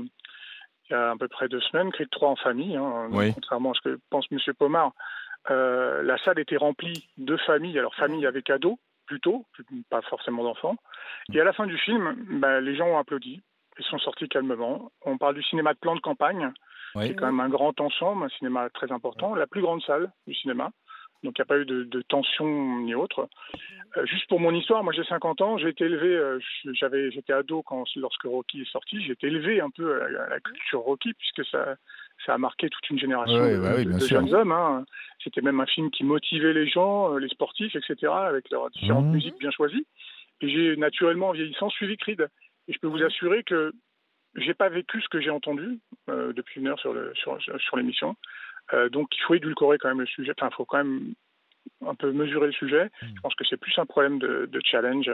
il 0.89 0.93
y 0.93 0.95
a 0.95 1.11
à 1.11 1.15
peu 1.17 1.27
près 1.29 1.47
deux 1.47 1.61
semaines, 1.61 1.91
Creed 1.91 2.09
3 2.09 2.29
en 2.29 2.35
famille, 2.35 2.75
hein, 2.75 3.07
Oui. 3.11 3.33
contrairement 3.33 3.71
à 3.71 3.73
ce 3.75 3.81
que 3.89 3.99
pense 4.09 4.29
Monsieur 4.31 4.53
Pomard. 4.53 4.91
Euh, 5.49 6.01
la 6.03 6.17
salle 6.19 6.39
était 6.39 6.57
remplie 6.57 7.07
de 7.17 7.35
familles, 7.37 7.77
alors 7.79 7.95
famille 7.95 8.25
avec 8.25 8.49
ados 8.49 8.77
plutôt, 9.05 9.45
pas 9.89 10.01
forcément 10.03 10.43
d'enfants. 10.43 10.75
Et 11.33 11.39
à 11.41 11.43
la 11.43 11.51
fin 11.53 11.67
du 11.67 11.77
film, 11.77 12.15
ben, 12.39 12.59
les 12.61 12.75
gens 12.75 12.87
ont 12.87 12.97
applaudi, 12.97 13.41
ils 13.77 13.85
sont 13.85 13.97
sortis 13.99 14.29
calmement. 14.29 14.91
On 15.05 15.17
parle 15.17 15.35
du 15.35 15.43
cinéma 15.43 15.73
de 15.73 15.79
plan 15.79 15.95
de 15.95 15.99
campagne, 16.01 16.51
Oui. 16.95 17.05
qui 17.05 17.11
est 17.11 17.15
quand 17.15 17.25
même 17.25 17.39
un 17.41 17.49
grand 17.49 17.79
ensemble, 17.81 18.23
un 18.25 18.29
cinéma 18.29 18.69
très 18.69 18.91
important, 18.91 19.35
la 19.35 19.47
plus 19.47 19.61
grande 19.61 19.81
salle 19.83 20.11
du 20.27 20.33
cinéma. 20.33 20.71
Donc 21.23 21.37
il 21.37 21.41
n'y 21.41 21.43
a 21.43 21.45
pas 21.45 21.59
eu 21.59 21.65
de, 21.65 21.83
de 21.83 22.01
tension 22.01 22.79
ni 22.81 22.93
autre. 22.95 23.29
Euh, 23.97 24.05
juste 24.05 24.27
pour 24.27 24.39
mon 24.39 24.53
histoire, 24.53 24.83
moi 24.83 24.91
j'ai 24.93 25.03
50 25.03 25.41
ans, 25.41 25.57
j'ai 25.57 25.69
été 25.69 25.85
élevé, 25.85 26.07
euh, 26.07 26.39
j'avais, 26.73 27.11
j'étais 27.11 27.33
ado 27.33 27.61
quand, 27.63 27.85
lorsque 27.95 28.23
Rocky 28.23 28.61
est 28.61 28.71
sorti, 28.71 29.01
j'ai 29.03 29.13
été 29.13 29.27
élevé 29.27 29.61
un 29.61 29.69
peu 29.69 30.01
à 30.01 30.09
la, 30.09 30.23
à 30.23 30.29
la 30.29 30.39
culture 30.39 30.79
Rocky 30.81 31.13
puisque 31.13 31.45
ça, 31.45 31.75
ça 32.25 32.33
a 32.33 32.37
marqué 32.37 32.69
toute 32.69 32.89
une 32.89 32.99
génération 32.99 33.41
Ouais, 33.41 33.53
de, 33.53 33.59
bah 33.61 33.73
oui, 33.75 33.85
de- 33.85 33.89
bien 33.89 33.97
de 33.99 34.05
sûr. 34.05 34.19
jeunes 34.19 34.33
hommes. 34.33 34.51
hein. 34.51 34.85
C'était 35.23 35.41
même 35.41 35.59
un 35.59 35.65
film 35.65 35.91
qui 35.91 36.03
motivait 36.03 36.53
les 36.53 36.67
gens, 36.67 37.13
euh, 37.13 37.19
les 37.19 37.29
sportifs, 37.29 37.75
etc., 37.75 38.11
avec 38.11 38.49
leurs 38.49 38.69
différentes 38.71 39.05
Mhm. 39.05 39.11
musiques 39.13 39.39
bien 39.39 39.51
choisies. 39.51 39.85
Et 40.41 40.49
j'ai 40.49 40.75
naturellement, 40.75 41.29
en 41.29 41.31
vieillissant, 41.33 41.69
suivi 41.69 41.95
Creed. 41.95 42.27
Et 42.67 42.73
je 42.73 42.79
peux 42.79 42.87
vous 42.87 43.03
assurer 43.03 43.43
que 43.43 43.71
j'ai 44.35 44.53
pas 44.53 44.67
vécu 44.69 44.99
ce 45.01 45.07
que 45.09 45.21
j'ai 45.21 45.29
entendu 45.29 45.79
euh, 46.09 46.33
depuis 46.33 46.59
une 46.59 46.67
heure 46.67 46.79
sur 46.79 46.91
le 46.93 47.13
sur, 47.15 47.39
sur, 47.41 47.59
sur 47.61 47.77
l'émission. 47.77 48.15
Euh, 48.73 48.89
donc 48.89 49.07
il 49.17 49.21
faut 49.27 49.33
édulcorer 49.35 49.77
quand 49.79 49.89
même 49.89 49.99
le 49.99 50.05
sujet. 50.05 50.31
Enfin, 50.39 50.49
il 50.51 50.55
faut 50.55 50.65
quand 50.65 50.77
même 50.77 51.13
un 51.85 51.95
peu 51.95 52.11
mesurer 52.11 52.47
le 52.47 52.53
sujet. 52.53 52.89
Je 53.01 53.21
pense 53.21 53.35
que 53.35 53.43
c'est 53.49 53.57
plus 53.57 53.73
un 53.77 53.85
problème 53.85 54.19
de, 54.19 54.49
de 54.51 54.61
challenge 54.63 55.11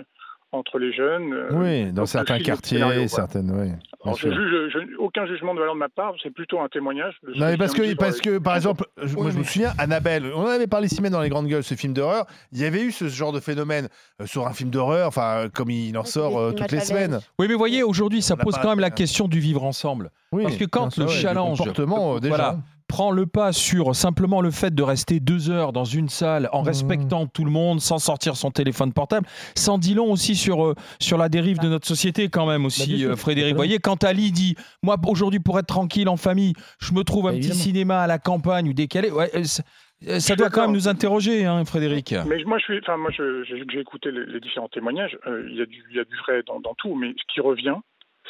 entre 0.51 0.79
les 0.79 0.91
jeunes. 0.91 1.31
euh, 1.33 1.49
Oui, 1.51 1.91
dans 1.91 2.07
certains 2.07 2.33
le 2.35 2.39
le 2.39 2.45
quartiers, 2.45 2.77
scénario, 2.79 3.07
certaines. 3.07 3.51
Oui. 3.51 3.67
bien 3.67 3.77
Alors, 4.03 4.17
je 4.17 4.29
sûr. 4.29 4.33
juge, 4.33 4.69
je- 4.73 4.95
aucun 4.97 5.27
jugement 5.27 5.53
de 5.53 5.59
valeur 5.59 5.75
de 5.75 5.79
ma 5.79 5.89
part, 5.89 6.13
c'est 6.23 6.31
plutôt 6.33 6.59
un 6.59 6.67
témoignage. 6.69 7.15
Non, 7.23 7.45
mais 7.45 7.51
ce 7.53 7.57
parce 7.57 7.73
que, 7.73 7.93
parce 7.95 8.19
que, 8.19 8.37
par 8.39 8.55
exemple, 8.55 8.85
je- 9.01 9.15
moi 9.15 9.29
je 9.29 9.37
me 9.37 9.43
souviens, 9.43 9.73
Annabelle, 9.77 10.23
on 10.35 10.41
en 10.41 10.47
avait 10.47 10.65
parlé 10.65 10.87
ici 10.87 11.03
même 11.03 11.11
dans 11.11 11.21
les 11.21 11.29
grandes 11.29 11.45
gueules, 11.47 11.63
ce 11.63 11.75
film 11.75 11.93
d'horreur. 11.93 12.25
Il 12.51 12.59
y 12.59 12.65
avait 12.65 12.81
eu 12.81 12.91
ce 12.91 13.07
genre 13.09 13.31
de 13.31 13.39
phénomène 13.39 13.89
euh, 14.21 14.25
sur 14.25 14.47
un 14.47 14.53
film 14.53 14.71
d'horreur, 14.71 15.07
enfin, 15.07 15.49
comme 15.53 15.69
il 15.69 15.95
en 15.99 16.03
sort 16.03 16.39
euh, 16.39 16.51
toutes 16.51 16.71
les 16.71 16.79
semaines. 16.79 17.19
Oui, 17.37 17.45
mais 17.47 17.53
voyez, 17.53 17.83
aujourd'hui, 17.83 18.23
ça 18.23 18.33
On 18.39 18.43
pose 18.43 18.57
quand 18.57 18.69
même 18.69 18.79
la 18.79 18.89
question 18.91 19.27
du 19.27 19.39
vivre 19.39 19.63
ensemble. 19.63 20.09
Oui, 20.31 20.43
Parce 20.43 20.57
que 20.57 20.65
quand 20.65 20.97
le 20.97 21.07
challenge 21.07 21.59
comportement, 21.59 22.15
euh, 22.15 22.19
des 22.19 22.29
voilà. 22.29 22.57
Prend 22.89 23.11
le 23.11 23.25
pas 23.27 23.53
sur 23.53 23.95
simplement 23.95 24.41
le 24.41 24.51
fait 24.51 24.73
de 24.75 24.83
rester 24.83 25.19
deux 25.21 25.49
heures 25.49 25.71
dans 25.71 25.85
une 25.85 26.09
salle 26.09 26.43
Mmh. 26.51 26.55
en 26.57 26.61
respectant 26.63 27.27
tout 27.27 27.45
le 27.45 27.51
monde, 27.51 27.79
sans 27.79 27.99
sortir 27.99 28.35
son 28.35 28.51
téléphone 28.51 28.91
portable, 28.91 29.25
sans 29.55 29.77
dit 29.77 29.93
long 29.93 30.11
aussi 30.11 30.35
sur, 30.35 30.65
euh, 30.65 30.75
sur 30.99 31.17
la 31.17 31.29
dérive 31.29 31.59
de 31.59 31.69
notre 31.69 31.87
société 31.87 32.27
quand 32.29 32.47
même 32.47 32.63
Bah, 32.63 32.67
aussi, 32.67 33.05
euh, 33.05 33.15
Frédéric. 33.15 33.55
Voyez, 33.55 33.77
quand 33.79 34.03
Ali 34.03 34.31
dit, 34.31 34.55
moi 34.83 34.97
aujourd'hui 35.07 35.39
pour 35.39 35.57
être 35.59 35.67
tranquille 35.67 36.09
en 36.09 36.17
famille, 36.17 36.53
je 36.79 36.93
me 36.93 37.03
trouve 37.03 37.27
un 37.27 37.31
Bah, 37.31 37.37
petit 37.37 37.47
évidemment. 37.49 37.63
cinéma 37.63 37.99
à 38.01 38.07
la 38.07 38.17
campagne 38.19 38.67
ou 38.67 38.73
décalé, 38.73 39.11
ouais, 39.11 39.29
euh, 39.35 39.43
ça- 39.43 40.35
doit 40.35 40.49
quand 40.49 40.61
même 40.63 40.71
nous 40.71 40.87
interroger, 40.87 41.45
hein, 41.45 41.63
Frédéric. 41.65 42.15
Mais 42.27 42.43
moi, 42.45 42.57
je 42.57 42.63
suis, 42.63 42.79
enfin, 42.79 42.97
moi, 42.97 43.11
je- 43.15 43.43
j'ai 43.43 43.79
écouté 43.79 44.11
les, 44.11 44.25
les 44.25 44.39
différents 44.39 44.69
témoignages. 44.69 45.17
euh, 45.27 45.47
Il 45.51 45.57
y 45.57 45.61
a 45.61 45.65
du, 45.65 45.83
il 45.91 45.95
y 45.97 45.99
a 45.99 46.05
du 46.05 46.15
vrai 46.25 46.41
dans, 46.47 46.59
dans 46.59 46.73
tout, 46.75 46.95
mais 46.95 47.09
ce 47.09 47.33
qui 47.33 47.39
revient, 47.41 47.75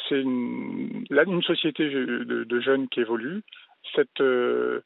c'est 0.08 0.20
une, 0.20 1.04
là, 1.10 1.22
une 1.26 1.42
société 1.42 1.88
de, 1.88 2.44
de 2.44 2.60
jeunes 2.60 2.88
qui 2.88 3.00
évolue. 3.00 3.42
Cette 3.94 4.20
euh, 4.20 4.82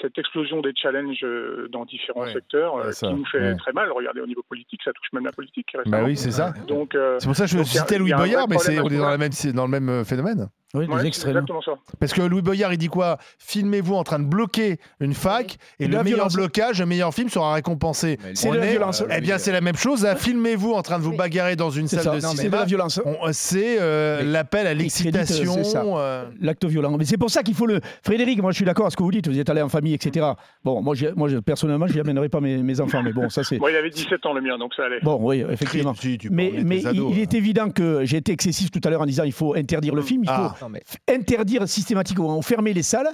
cette 0.00 0.18
explosion 0.18 0.60
des 0.60 0.72
challenges 0.74 1.24
euh, 1.24 1.68
dans 1.72 1.84
différents 1.84 2.22
Ouais, 2.22 2.32
secteurs 2.32 2.76
euh, 2.76 2.92
ça, 2.92 3.08
qui 3.08 3.14
nous 3.14 3.24
fait 3.26 3.40
ouais. 3.40 3.56
très 3.56 3.72
mal. 3.72 3.90
Regardez 3.90 4.20
au 4.20 4.26
niveau 4.26 4.42
politique, 4.48 4.80
ça 4.84 4.92
touche 4.92 5.12
même 5.12 5.24
la 5.24 5.32
politique. 5.32 5.74
Bah 5.86 6.02
oui, 6.04 6.16
c'est 6.16 6.30
ça. 6.30 6.52
Donc, 6.66 6.94
euh, 6.94 7.16
C'est 7.18 7.26
pour 7.26 7.36
ça 7.36 7.44
que 7.44 7.50
je 7.50 7.62
citais 7.62 7.98
Louis 7.98 8.12
Boyard, 8.12 8.48
mais 8.48 8.56
problème 8.56 8.82
on 8.84 8.88
est 8.90 8.98
dans, 8.98 9.08
la 9.08 9.18
même, 9.18 9.30
dans 9.54 9.66
le 9.66 9.80
même 9.80 10.04
phénomène. 10.04 10.48
Oui, 10.74 10.84
Ouais, 10.84 10.96
des 10.96 11.00
c'est 11.02 11.06
extrêmes. 11.08 11.30
exactement 11.30 11.62
ça. 11.62 11.72
Parce 11.98 12.12
que 12.12 12.20
Louis 12.20 12.42
Boyard, 12.42 12.72
il 12.74 12.78
dit 12.78 12.88
quoi? 12.88 13.16
Filmez-vous 13.38 13.94
en 13.94 14.04
train 14.04 14.18
de 14.18 14.26
bloquer 14.26 14.78
une 15.00 15.14
fac 15.14 15.56
et 15.80 15.84
le 15.84 15.90
meilleur 15.90 16.04
violence. 16.04 16.34
blocage, 16.34 16.80
le 16.80 16.84
meilleur 16.86 17.14
film 17.14 17.30
sera 17.30 17.54
récompensé. 17.54 18.18
C'est 18.34 18.50
la 18.50 18.66
est- 18.66 18.70
violence. 18.72 19.02
Eh 19.10 19.20
bien, 19.22 19.38
c'est 19.38 19.52
la 19.52 19.62
même 19.62 19.76
chose. 19.76 20.02
là. 20.04 20.14
Filmez-vous 20.28 20.72
en 20.72 20.82
train 20.82 20.98
de 20.98 21.04
vous 21.04 21.16
bagarrer 21.16 21.56
dans 21.56 21.70
une 21.70 21.88
salle 21.88 22.00
ça. 22.02 22.10
de 22.10 22.16
Non, 22.20 22.28
mais 22.28 22.30
C'est 22.32 22.36
cinéma. 22.42 22.58
la 22.58 22.64
violence. 22.66 23.00
On- 23.04 23.16
C'est 23.32 23.78
euh, 23.80 24.22
l'appel 24.22 24.66
à 24.66 24.74
l'excitation. 24.74 25.54
euh, 25.98 26.24
L'acte 26.40 26.64
violent. 26.66 26.96
Mais 26.98 27.04
c'est 27.06 27.16
pour 27.16 27.30
ça 27.30 27.42
qu'il 27.42 27.54
faut 27.54 27.66
le. 27.66 27.80
Frédéric, 28.02 28.40
moi 28.42 28.50
je 28.52 28.56
suis 28.56 28.64
d'accord 28.64 28.86
à 28.86 28.90
ce 28.90 28.96
que 28.96 29.02
vous 29.02 29.10
dites, 29.10 29.26
vous 29.28 29.38
êtes 29.38 29.48
allé 29.48 29.62
en 29.62 29.68
famille, 29.70 29.94
etc. 29.94 30.26
Bon, 30.64 30.82
moi, 30.82 30.94
moi 31.16 31.28
je- 31.28 31.38
personnellement, 31.38 31.86
je 31.86 31.94
n'y 31.94 32.00
amènerai 32.00 32.28
pas 32.28 32.40
mes, 32.40 32.58
mes 32.58 32.80
enfants, 32.80 33.02
mais 33.02 33.12
bon, 33.12 33.28
ça 33.30 33.42
c'est. 33.42 33.56
Il 33.56 33.76
avait 33.76 33.90
17 33.90 34.24
ans 34.26 34.32
le 34.34 34.40
mien, 34.42 34.58
donc 34.58 34.74
ça 34.74 34.84
allait. 34.84 35.00
Bon, 35.02 35.18
oui, 35.20 35.44
effectivement. 35.50 35.94
si, 35.94 36.18
Mais, 36.30 36.48
ados, 36.84 36.92
il, 36.94 37.00
il 37.00 37.18
hein. 37.20 37.22
est 37.22 37.34
évident 37.34 37.70
que 37.70 38.04
j'ai 38.04 38.18
été 38.18 38.32
excessif 38.32 38.70
tout 38.70 38.80
à 38.84 38.90
l'heure 38.90 39.00
en 39.00 39.06
disant 39.06 39.24
il 39.24 39.32
faut 39.32 39.54
interdire 39.54 39.94
le 39.94 40.02
film, 40.02 40.22
il 40.24 40.28
faut 40.28 40.32
Ah. 40.36 40.54
Non, 40.62 40.68
mais- 40.68 40.80
f- 40.80 41.14
interdire 41.14 41.68
systématiquement, 41.68 42.36
ou 42.38 42.42
fermer 42.42 42.72
les 42.74 42.82
salles. 42.82 43.08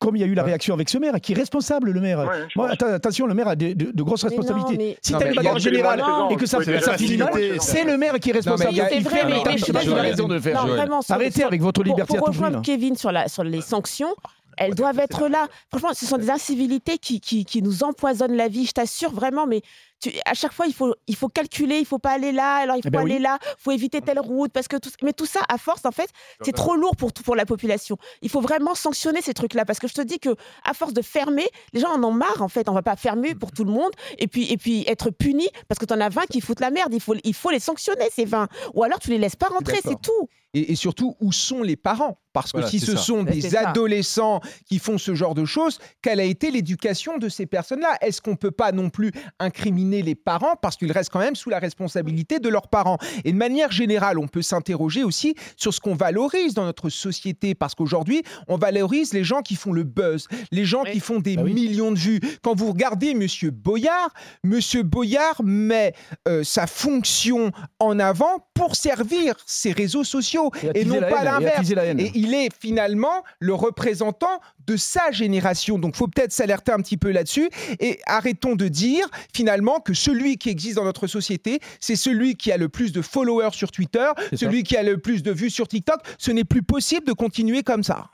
Comme 0.00 0.16
il 0.16 0.20
y 0.20 0.24
a 0.24 0.26
eu 0.26 0.34
la 0.34 0.42
réaction 0.42 0.74
avec 0.74 0.90
ce 0.90 0.98
maire, 0.98 1.14
qui 1.22 1.32
est 1.32 1.36
responsable, 1.36 1.90
le 1.90 2.00
maire. 2.00 2.18
Ouais, 2.18 2.46
Moi, 2.56 2.70
attention, 2.70 3.26
le 3.26 3.32
maire 3.32 3.48
a 3.48 3.56
de, 3.56 3.72
de- 3.72 3.90
de 3.92 4.02
grosses 4.02 4.24
Mais 4.24 4.30
non, 4.30 4.36
responsabilités. 4.42 4.76
mais- 4.76 4.98
Si 5.00 5.14
tu 5.14 5.22
as 5.22 5.28
une 5.28 5.34
bagarre 5.36 5.58
générale 5.58 6.02
et 6.30 6.36
que 6.36 6.44
ça, 6.46 6.58
Oui, 6.58 6.64
ça 6.82 6.98
finit 6.98 7.16
mal, 7.16 7.30
c'est 7.60 7.84
le 7.84 7.96
maire 7.96 8.18
qui 8.18 8.30
est 8.30 8.32
Non, 8.34 8.40
mais 8.44 8.50
responsable. 8.66 8.72
il 8.72 8.76
y 8.76 8.80
a- 8.80 8.88
C'est 8.88 9.00
vrai, 9.00 9.24
mais- 9.24 9.42
mais 9.46 9.56
je 9.56 9.64
sais 9.64 9.72
pas 9.72 9.78
raison 9.78 10.28
de 10.28 10.34
le 10.34 10.40
faire. 10.40 10.60
Arrêtez 11.08 11.38
sur- 11.40 11.46
avec 11.46 11.62
votre 11.62 11.80
pour, 11.82 11.84
liberté 11.90 12.18
pour 12.18 12.28
à 12.28 12.32
tout 12.32 12.36
prix. 12.36 12.44
rejoindre. 12.44 12.62
Kevin 12.62 12.96
sur, 12.96 13.12
la, 13.12 13.28
sur 13.28 13.44
les 13.44 13.60
sanctions, 13.62 14.14
elles 14.58 14.74
doivent 14.74 14.98
être 14.98 15.28
là. 15.28 15.46
Franchement, 15.70 15.94
ce 15.94 16.04
sont 16.06 16.18
des 16.18 16.28
incivilités 16.30 16.98
qui, 16.98 17.20
qui, 17.20 17.44
qui 17.44 17.62
nous 17.62 17.82
empoisonnent 17.84 18.36
la 18.36 18.48
vie, 18.48 18.66
je 18.66 18.72
t'assure 18.72 19.12
vraiment. 19.12 19.46
Mais 19.46 19.62
tu, 20.10 20.18
à 20.24 20.34
chaque 20.34 20.52
fois, 20.52 20.66
il 20.66 20.74
faut, 20.74 20.94
il 21.06 21.16
faut 21.16 21.28
calculer, 21.28 21.78
il 21.78 21.86
faut 21.86 21.98
pas 21.98 22.12
aller 22.12 22.32
là, 22.32 22.56
alors 22.56 22.76
il 22.76 22.82
faut 22.82 22.88
Eh 22.88 22.90
ben 22.90 23.00
aller 23.00 23.14
oui. 23.16 23.20
là, 23.22 23.38
il 23.42 23.54
faut 23.62 23.70
éviter 23.70 24.00
telle 24.00 24.18
route. 24.20 24.52
Parce 24.52 24.68
que 24.68 24.76
tout, 24.76 24.90
mais 25.02 25.12
tout 25.12 25.26
ça, 25.26 25.40
à 25.48 25.58
force, 25.58 25.84
en 25.84 25.90
fait, 25.92 26.10
c'est 26.42 26.52
trop 26.52 26.74
lourd 26.76 26.96
pour, 26.96 27.12
tout- 27.12 27.22
pour 27.22 27.36
la 27.36 27.46
population. 27.46 27.96
Il 28.22 28.28
faut 28.30 28.40
vraiment 28.40 28.74
sanctionner 28.74 29.22
ces 29.22 29.34
trucs-là. 29.34 29.64
Parce 29.64 29.78
que 29.78 29.88
je 29.88 29.94
te 29.94 30.02
dis 30.02 30.18
que 30.18 30.30
à 30.64 30.74
force 30.74 30.92
de 30.92 31.02
fermer, 31.02 31.46
les 31.72 31.80
gens 31.80 31.92
en 31.94 32.02
ont 32.04 32.12
marre, 32.12 32.42
en 32.42 32.48
fait. 32.48 32.68
On 32.68 32.72
va 32.74 32.82
pas 32.82 32.96
fermer 32.96 33.34
pour 33.34 33.52
tout 33.52 33.64
le 33.64 33.70
monde 33.72 33.90
et 34.18 34.26
puis, 34.28 34.50
et 34.52 34.56
puis 34.56 34.84
être 34.86 35.10
puni 35.10 35.48
parce 35.68 35.78
que 35.78 35.84
tu 35.86 35.94
en 35.94 36.00
as 36.00 36.08
20 36.08 36.26
qui 36.26 36.40
foutent 36.40 36.60
la 36.60 36.70
merde. 36.70 36.92
Il 36.94 37.00
faut, 37.00 37.14
il 37.24 37.34
faut 37.34 37.50
les 37.50 37.60
sanctionner, 37.60 38.08
ces 38.12 38.24
20. 38.24 38.48
Ou 38.74 38.82
alors 38.84 38.98
tu 38.98 39.10
les 39.10 39.18
laisses 39.18 39.36
pas 39.36 39.46
rentrer, 39.48 39.78
c'est 39.82 40.00
tout. 40.00 40.28
Et, 40.56 40.70
et 40.72 40.76
surtout, 40.76 41.16
où 41.20 41.32
sont 41.32 41.62
les 41.62 41.74
parents? 41.76 42.18
Parce 42.32 42.52
que 42.52 42.58
Voilà, 42.58 42.68
si 42.70 42.78
ce 42.80 42.92
ça. 42.92 42.98
sont 42.98 43.24
Ouais, 43.24 43.32
des 43.32 43.40
ça. 43.50 43.68
adolescents 43.70 44.40
qui 44.66 44.78
font 44.78 44.98
ce 44.98 45.14
genre 45.14 45.34
de 45.34 45.44
choses, 45.44 45.78
quelle 46.02 46.20
a 46.20 46.24
été 46.24 46.50
l'éducation 46.50 47.18
de 47.18 47.28
ces 47.28 47.46
personnes-là? 47.46 47.96
Est-ce 48.00 48.20
qu'on 48.20 48.32
ne 48.32 48.36
peut 48.36 48.50
pas 48.52 48.70
non 48.72 48.88
plus 48.90 49.10
incriminer 49.40 49.93
les 50.02 50.14
parents 50.14 50.56
parce 50.60 50.76
qu'ils 50.76 50.92
restent 50.92 51.10
quand 51.10 51.18
même 51.20 51.36
sous 51.36 51.50
la 51.50 51.58
responsabilité 51.58 52.38
de 52.38 52.48
leurs 52.48 52.68
parents 52.68 52.98
Et 53.24 53.32
de 53.32 53.36
manière 53.36 53.70
générale, 53.72 54.18
on 54.18 54.28
peut 54.28 54.42
s'interroger 54.42 55.04
aussi 55.04 55.34
sur 55.56 55.72
ce 55.72 55.80
qu'on 55.80 55.94
valorise 55.94 56.54
dans 56.54 56.64
notre 56.64 56.88
société 56.88 57.54
parce 57.54 57.74
qu'aujourd'hui, 57.74 58.22
on 58.48 58.56
valorise 58.56 59.12
les 59.12 59.24
gens 59.24 59.42
qui 59.42 59.56
font 59.56 59.72
le 59.72 59.84
buzz, 59.84 60.28
les 60.50 60.64
gens 60.64 60.84
qui 60.84 61.00
font 61.00 61.20
des 61.20 61.36
Ah 61.38 61.42
oui. 61.42 61.54
millions 61.54 61.92
de 61.92 61.98
vues. 61.98 62.20
Quand 62.42 62.54
vous 62.54 62.70
regardez 62.70 63.14
Monsieur 63.14 63.50
Boyard, 63.50 64.12
Monsieur 64.42 64.82
Boyard 64.82 65.42
met 65.42 65.94
euh, 66.28 66.42
sa 66.44 66.66
fonction 66.66 67.50
en 67.78 67.98
avant 67.98 68.46
pour 68.54 68.76
servir 68.76 69.34
ses 69.46 69.72
réseaux 69.72 70.04
sociaux 70.04 70.50
et 70.74 70.84
non 70.84 71.00
la 71.00 71.08
pas 71.08 71.24
l'inverse. 71.24 71.70
Et 71.98 72.12
il 72.14 72.34
est 72.34 72.48
finalement 72.58 73.22
le 73.40 73.54
représentant 73.54 74.40
de 74.66 74.76
sa 74.76 75.10
génération. 75.10 75.78
Donc, 75.78 75.96
faut 75.96 76.08
peut-être 76.08 76.32
s'alerter 76.32 76.72
un 76.72 76.78
petit 76.78 76.96
peu 76.96 77.10
là-dessus 77.10 77.48
et 77.80 77.98
arrêtons 78.06 78.54
de 78.54 78.68
dire 78.68 79.06
finalement 79.34 79.80
que 79.80 79.94
celui 79.94 80.36
qui 80.36 80.50
existe 80.50 80.76
dans 80.76 80.84
notre 80.84 81.06
société, 81.06 81.60
c'est 81.80 81.96
celui 81.96 82.36
qui 82.36 82.52
a 82.52 82.56
le 82.56 82.68
plus 82.68 82.92
de 82.92 83.02
followers 83.02 83.52
sur 83.52 83.70
Twitter, 83.70 84.08
ça. 84.16 84.36
celui 84.36 84.62
qui 84.62 84.76
a 84.76 84.82
le 84.82 84.98
plus 84.98 85.22
de 85.22 85.32
vues 85.32 85.50
sur 85.50 85.68
TikTok. 85.68 86.00
Ce 86.18 86.30
n'est 86.30 86.44
plus 86.44 86.62
possible 86.62 87.06
de 87.06 87.12
continuer 87.12 87.62
comme 87.62 87.82
ça. 87.82 88.06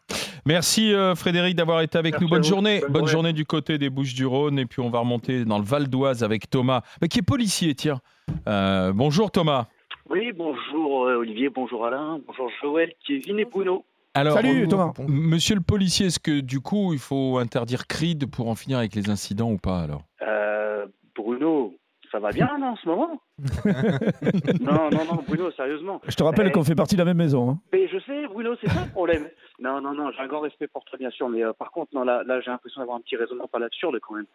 Merci 0.47 0.93
euh, 0.93 1.15
Frédéric 1.15 1.55
d'avoir 1.57 1.83
été 1.83 1.99
avec 1.99 2.15
Merci 2.15 2.25
nous. 2.25 2.31
Bonne 2.31 2.45
journée. 2.45 2.81
Bonne 2.81 2.93
Bonne 2.93 3.01
journée. 3.03 3.13
journée 3.13 3.33
du 3.33 3.45
côté 3.45 3.79
des 3.79 3.91
Bouches-du-Rhône. 3.91 4.59
Et 4.59 4.67
puis 4.67 4.81
on 4.81 4.91
va 4.91 5.01
remonter 5.01 5.45
dans 5.45 5.59
le 5.59 5.65
Val 5.65 5.89
d'Oise 5.89 6.25
avec 6.25 6.49
Thomas, 6.49 6.83
mais 7.01 7.09
qui 7.09 7.19
est 7.19 7.23
policier, 7.23 7.75
tiens. 7.75 8.01
Euh, 8.49 8.93
bonjour 8.95 9.31
Thomas. 9.31 9.67
Oui, 10.09 10.33
bonjour 10.33 11.07
euh, 11.07 11.17
Olivier, 11.19 11.51
bonjour 11.51 11.87
Alain, 11.87 12.19
bonjour 12.27 12.51
Joël, 12.61 12.93
Kevin 13.07 13.39
et 13.39 13.45
Bruno. 13.45 13.85
Alors, 14.14 14.35
Salut 14.35 14.64
euh, 14.64 14.66
Thomas. 14.66 14.92
Monsieur 15.07 15.55
le 15.55 15.61
policier, 15.61 16.07
est-ce 16.07 16.18
que 16.18 16.40
du 16.40 16.61
coup 16.61 16.92
il 16.92 16.99
faut 16.99 17.38
interdire 17.38 17.87
Creed 17.87 18.29
pour 18.31 18.49
en 18.49 18.55
finir 18.57 18.79
avec 18.79 18.94
les 18.94 19.09
incidents 19.09 19.51
ou 19.53 19.57
pas 19.59 19.81
alors? 19.81 20.03
Euh, 20.23 20.87
Bruno, 21.14 21.75
ça 22.11 22.18
va 22.18 22.31
bien 22.33 22.46
là, 22.59 22.66
en 22.73 22.77
ce 22.77 22.88
moment? 22.88 23.20
Non, 24.61 24.90
non, 24.90 25.05
non, 25.05 25.23
Bruno, 25.27 25.51
sérieusement. 25.53 26.01
Je 26.09 26.14
te 26.16 26.25
rappelle 26.25 26.49
Eh. 26.49 26.51
qu'on 26.51 26.64
fait 26.64 26.75
partie 26.75 26.96
de 26.96 27.01
la 27.01 27.05
même 27.05 27.18
maison. 27.18 27.51
hein. 27.51 27.59
Mais 27.73 27.87
je 27.87 27.99
sais, 28.01 28.27
Bruno, 28.27 28.57
c'est 28.61 28.68
ça 28.68 28.85
le 28.85 28.90
problème. 28.90 29.29
Non, 29.61 29.81
non, 29.81 29.94
non, 29.94 30.11
j'ai 30.11 30.20
un 30.23 30.27
grand 30.27 30.40
respect 30.40 30.66
pour 30.66 30.85
toi, 30.85 30.99
bien 30.99 31.11
sûr, 31.11 31.29
mais 31.29 31.44
euh, 31.44 31.53
par 31.53 31.70
contre, 31.70 31.94
non, 31.94 32.03
là, 32.03 32.23
là 32.27 32.40
j'ai 32.40 32.51
l'impression 32.51 32.81
d'avoir 32.81 32.96
un 32.96 33.01
petit 33.01 33.14
raisonnement 33.16 33.46
pas 33.46 33.61
l'absurde 33.61 33.99
quand 34.01 34.14
même. 34.16 34.27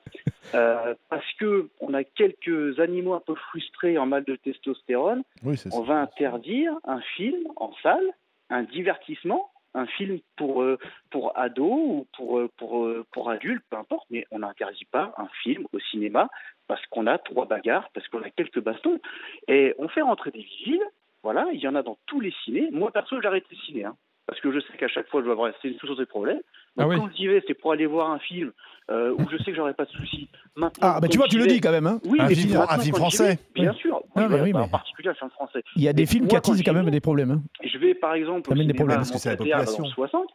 Euh, 0.54 0.94
parce 1.10 1.26
que 1.38 1.68
on 1.82 1.94
a 1.94 2.04
quelques 2.06 2.80
animaux 2.80 3.14
un 3.14 3.22
peu 3.26 3.36
frustrés 3.50 3.98
en 3.98 4.06
mal 4.06 4.24
de 4.24 4.38
testostérone, 4.38 5.24
Oui, 5.44 5.58
c'est 5.58 5.70
ça. 5.70 5.78
on 5.78 5.82
va 5.84 6.00
interdire 6.00 6.72
un 6.86 7.02
film 7.18 7.40
en 7.58 7.72
salle, 7.84 8.06
un 8.50 8.64
divertissement, 8.64 9.50
un 9.76 9.86
film 9.86 10.20
pour, 10.38 10.64
euh, 10.64 10.80
pour 11.12 11.38
ados 11.38 11.68
ou 11.70 12.08
pour, 12.16 12.40
euh, 12.40 12.50
pour, 12.58 12.86
euh, 12.86 13.06
pour 13.12 13.30
adultes, 13.30 13.64
peu 13.70 13.78
importe, 13.78 14.08
mais 14.10 14.26
on 14.32 14.40
n'interdit 14.40 14.86
pas 14.86 15.14
un 15.18 15.28
film 15.44 15.68
au 15.74 15.80
cinéma 15.80 16.30
parce 16.68 16.84
qu'on 16.88 17.06
a 17.06 17.18
trois 17.20 17.46
bagarres, 17.46 17.90
parce 17.94 18.08
qu'on 18.08 18.24
a 18.24 18.30
quelques 18.30 18.62
bastons. 18.62 19.00
Et 19.48 19.76
on 19.78 19.88
fait 19.88 20.02
rentrer 20.02 20.32
des 20.32 20.42
vigiles, 20.42 20.84
voilà, 21.22 21.48
il 21.54 21.60
y 21.60 21.68
en 21.68 21.76
a 21.76 21.84
dans 21.84 21.98
tous 22.08 22.22
les 22.22 22.34
cinés. 22.44 22.70
Moi, 22.72 22.92
perso, 22.92 23.22
j'arrête 23.22 23.46
les 23.52 23.58
cinés, 23.58 23.84
hein, 23.84 23.96
parce 24.26 24.40
que 24.40 24.52
je 24.52 24.60
sais 24.60 24.78
qu'à 24.78 24.88
chaque 24.88 25.10
fois, 25.10 25.22
je 25.22 25.26
vais 25.26 25.34
avoir 25.34 25.52
toujours 25.80 25.98
des 25.98 26.06
problèmes. 26.06 26.42
Donc, 26.78 26.86
Ah 26.86 26.88
oui. 26.88 26.98
quand 26.98 27.10
j'y 27.16 27.28
vais, 27.28 27.42
c'est 27.48 27.54
pour 27.54 27.72
aller 27.72 27.86
voir 27.86 28.12
un 28.12 28.20
film 28.20 28.52
euh, 28.92 29.14
où 29.18 29.30
je 29.32 29.38
sais 29.38 29.46
que 29.46 29.56
j'aurai 29.56 29.74
pas 29.74 29.86
de 29.86 29.90
soucis. 29.92 30.28
Maintenant, 30.56 30.88
Ah, 30.96 31.00
bah 31.02 31.08
tu 31.08 31.18
vois, 31.18 31.28
tu 31.28 31.38
le 31.40 31.48
dis 31.48 31.60
quand 31.62 31.72
même. 31.72 31.88
hein. 31.88 32.00
Oui, 32.06 32.20
Un 32.20 32.28
mais 32.28 32.36
film- 32.36 32.56
un 32.58 32.78
film 32.80 32.96
français. 32.96 33.36
vais, 33.56 33.62
Bien 33.62 33.74
sûr. 33.74 33.96
Oui, 34.04 34.10
Ah, 34.16 34.22
mais 34.22 34.28
voilà, 34.28 34.44
oui, 34.44 34.52
bah, 34.54 34.60
mais- 34.60 34.66
En 34.66 34.70
particulier 34.70 35.10
un 35.10 35.14
film 35.16 35.30
français. 35.32 35.64
Il 35.76 35.82
y 35.84 35.88
a 35.88 35.94
des 35.94 36.06
films 36.06 36.28
qui 36.28 36.36
attisent 36.36 36.62
quand 36.64 36.74
même 36.74 36.86
vais- 36.86 36.92
des 36.92 37.00
problèmes. 37.02 37.32
hein. 37.32 37.42
Je 37.64 37.78
vais 37.78 37.96
par 37.96 38.14
exemple 38.14 38.52
au 38.52 38.56
des 38.56 38.74
problèmes, 38.74 38.98
parce 38.98 39.12
que 39.12 39.18
c'est 39.18 39.30
la 39.32 39.38
population. 39.38 39.86
60 39.86 40.28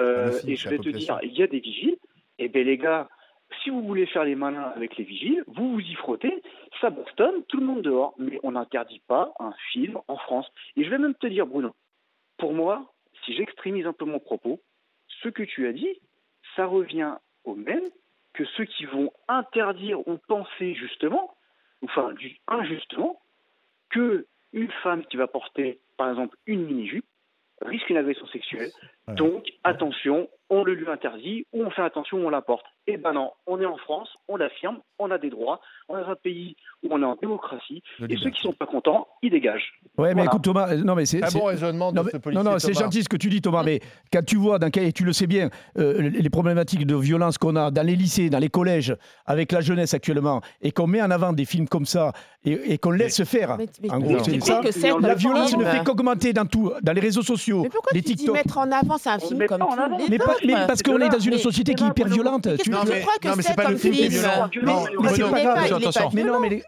euh, 0.00 0.26
Le 0.26 0.30
film, 0.32 0.52
et 0.52 0.56
je 0.56 0.68
vais 0.68 0.78
te 0.78 0.88
dire, 0.88 1.18
il 1.22 1.32
y 1.36 1.42
a 1.42 1.46
des 1.48 1.58
vigiles. 1.60 1.96
Et 2.38 2.48
ben 2.48 2.64
les 2.64 2.78
gars, 2.78 3.08
si 3.64 3.70
vous 3.70 3.82
voulez 3.82 4.06
faire 4.06 4.22
les 4.24 4.36
malins 4.36 4.72
avec 4.76 4.96
les 4.96 5.04
vigiles, 5.04 5.42
vous 5.48 5.72
vous 5.72 5.80
y 5.80 5.94
frottez, 5.94 6.32
ça 6.80 6.90
bastonne, 6.90 7.42
tout 7.48 7.58
le 7.58 7.66
monde 7.66 7.82
dehors. 7.82 8.14
Mais 8.18 8.38
on 8.44 8.52
n'interdit 8.52 9.02
pas 9.08 9.32
un 9.40 9.52
film 9.72 9.98
en 10.06 10.16
France. 10.16 10.46
Et 10.76 10.84
je 10.84 10.88
vais 10.88 10.98
même 10.98 11.14
te 11.14 11.26
dire, 11.26 11.46
Bruno, 11.46 11.74
pour 12.38 12.54
moi, 12.54 12.92
si 13.26 13.34
j'extrémise 13.34 13.86
un 13.86 13.92
peu 13.92 14.04
mon 14.04 14.20
propos, 14.20 14.60
ce 15.22 15.28
que 15.28 15.42
tu 15.42 15.66
as 15.66 15.72
dit, 15.72 16.00
ça 16.56 16.66
revient 16.66 17.14
au 17.44 17.54
même 17.54 17.84
que 18.34 18.44
ceux 18.56 18.64
qui 18.64 18.84
vont 18.84 19.12
interdire 19.26 20.06
ou 20.06 20.18
penser 20.28 20.74
justement, 20.74 21.34
enfin 21.82 22.14
injustement, 22.46 23.20
que 23.90 24.26
une 24.52 24.70
femme 24.82 25.04
qui 25.06 25.16
va 25.16 25.26
porter, 25.26 25.80
par 25.96 26.10
exemple, 26.10 26.36
une 26.46 26.64
mini-jupe 26.64 27.06
risque 27.62 27.90
une 27.90 27.96
agression 27.96 28.26
sexuelle. 28.28 28.70
Donc, 29.08 29.48
attention, 29.64 30.28
on 30.48 30.62
le 30.62 30.74
lui 30.74 30.88
interdit 30.88 31.46
ou 31.52 31.64
on 31.64 31.70
fait 31.70 31.82
attention, 31.82 32.18
on 32.18 32.30
la 32.30 32.42
porte. 32.42 32.66
Eh 32.90 32.96
ben 32.96 33.12
non, 33.12 33.32
on 33.46 33.60
est 33.60 33.66
en 33.66 33.76
France, 33.76 34.08
on 34.28 34.36
l'affirme, 34.36 34.78
on 34.98 35.10
a 35.10 35.18
des 35.18 35.28
droits, 35.28 35.60
on 35.90 35.98
est 35.98 36.02
dans 36.02 36.08
un 36.08 36.14
pays 36.16 36.56
où 36.82 36.88
on 36.90 37.02
est 37.02 37.04
en 37.04 37.16
démocratie, 37.20 37.82
et 38.08 38.16
ceux 38.16 38.30
qui 38.30 38.40
sont 38.40 38.54
pas 38.54 38.64
contents, 38.64 39.06
ils 39.20 39.30
dégagent. 39.30 39.74
Ouais, 39.98 40.08
mais 40.08 40.14
Voilà. 40.14 40.24
écoute 40.30 40.42
Thomas, 40.42 40.68
euh, 40.72 40.76
non 40.82 40.94
mais 40.94 41.04
c'est 41.04 41.20
c'est- 41.28 41.38
bon 41.38 41.44
raisonnement 41.44 41.92
de 41.92 41.96
non, 41.98 42.04
ce 42.04 42.10
mais- 42.14 42.18
policier, 42.18 42.42
non, 42.44 42.50
non, 42.52 42.58
c'est 42.58 42.72
gentil 42.72 43.02
ce 43.02 43.08
que 43.10 43.18
tu 43.18 43.28
dis 43.28 43.42
Thomas, 43.42 43.62
mais 43.62 43.80
quand 44.10 44.24
tu 44.24 44.36
vois 44.36 44.58
dans 44.58 44.70
quel, 44.70 44.90
tu 44.94 45.04
le 45.04 45.12
sais 45.12 45.26
bien, 45.26 45.50
euh, 45.76 46.00
les 46.08 46.30
problématiques 46.30 46.86
de 46.86 46.96
violence 46.96 47.36
qu'on 47.36 47.56
a 47.56 47.70
dans 47.70 47.82
les 47.86 47.94
lycées, 47.94 48.30
dans 48.30 48.38
les 48.38 48.48
collèges, 48.48 48.96
avec 49.26 49.52
la 49.52 49.60
jeunesse 49.60 49.92
actuellement, 49.92 50.40
et 50.62 50.72
qu'on 50.72 50.86
met 50.86 51.02
en 51.02 51.10
avant 51.10 51.34
des 51.34 51.44
films 51.44 51.68
comme 51.68 51.84
ça, 51.84 52.12
et, 52.44 52.72
et 52.72 52.78
qu'on 52.78 52.92
laisse 52.92 53.22
faire, 53.24 53.58
Mais- 53.58 53.66
mais 53.82 53.90
en 53.90 53.98
gros, 53.98 54.18
c'est 54.24 54.40
ça. 54.40 54.60
que 54.62 54.70
c'est 54.72 54.88
La 54.88 55.10
un 55.10 55.14
violence 55.14 55.54
ne 55.54 55.64
fait 55.64 55.84
qu'augmenter 55.84 56.32
dans 56.32 56.46
tout, 56.46 56.72
dans 56.82 56.92
les 56.94 57.00
réseaux 57.02 57.22
sociaux, 57.22 57.64
Mais 57.64 57.68
pourquoi 57.68 57.90
les 57.92 58.00
tu 58.00 58.10
dis 58.14 58.16
TikTok. 58.16 58.34
mettre 58.36 58.56
en 58.56 58.70
avant 58.72 58.96
C'est 58.96 59.10
un 59.10 59.16
On 59.16 59.28
film 59.28 59.46
comme 59.46 59.60
les 60.08 60.18
Mais, 60.18 60.24
mais 60.46 60.54
parce 60.66 60.82
qu'on 60.82 60.98
est 61.00 61.08
dans 61.10 61.18
une 61.18 61.32
Mais- 61.32 61.38
société 61.38 61.74
qui 61.74 61.82
est 61.82 61.86
mais 61.86 61.90
hyper 61.90 62.06
violente. 62.08 62.48
Non, 62.78 62.84
tu 62.84 62.90
mais- 62.90 63.00
crois 63.00 63.14
que 63.20 63.28
non, 63.28 63.34
mais 63.36 63.42
c'est 63.42 63.54
pas 63.54 63.70
le 63.70 63.76
film 63.76 63.94
qui 63.94 64.04
est 64.04 64.08
violent. 64.08 64.28
Non, 64.38 64.84
mais, 64.84 64.90
Non, 64.94 65.02
mais 65.02 65.08
Bruno, 65.08 65.28
grave. 65.42 65.56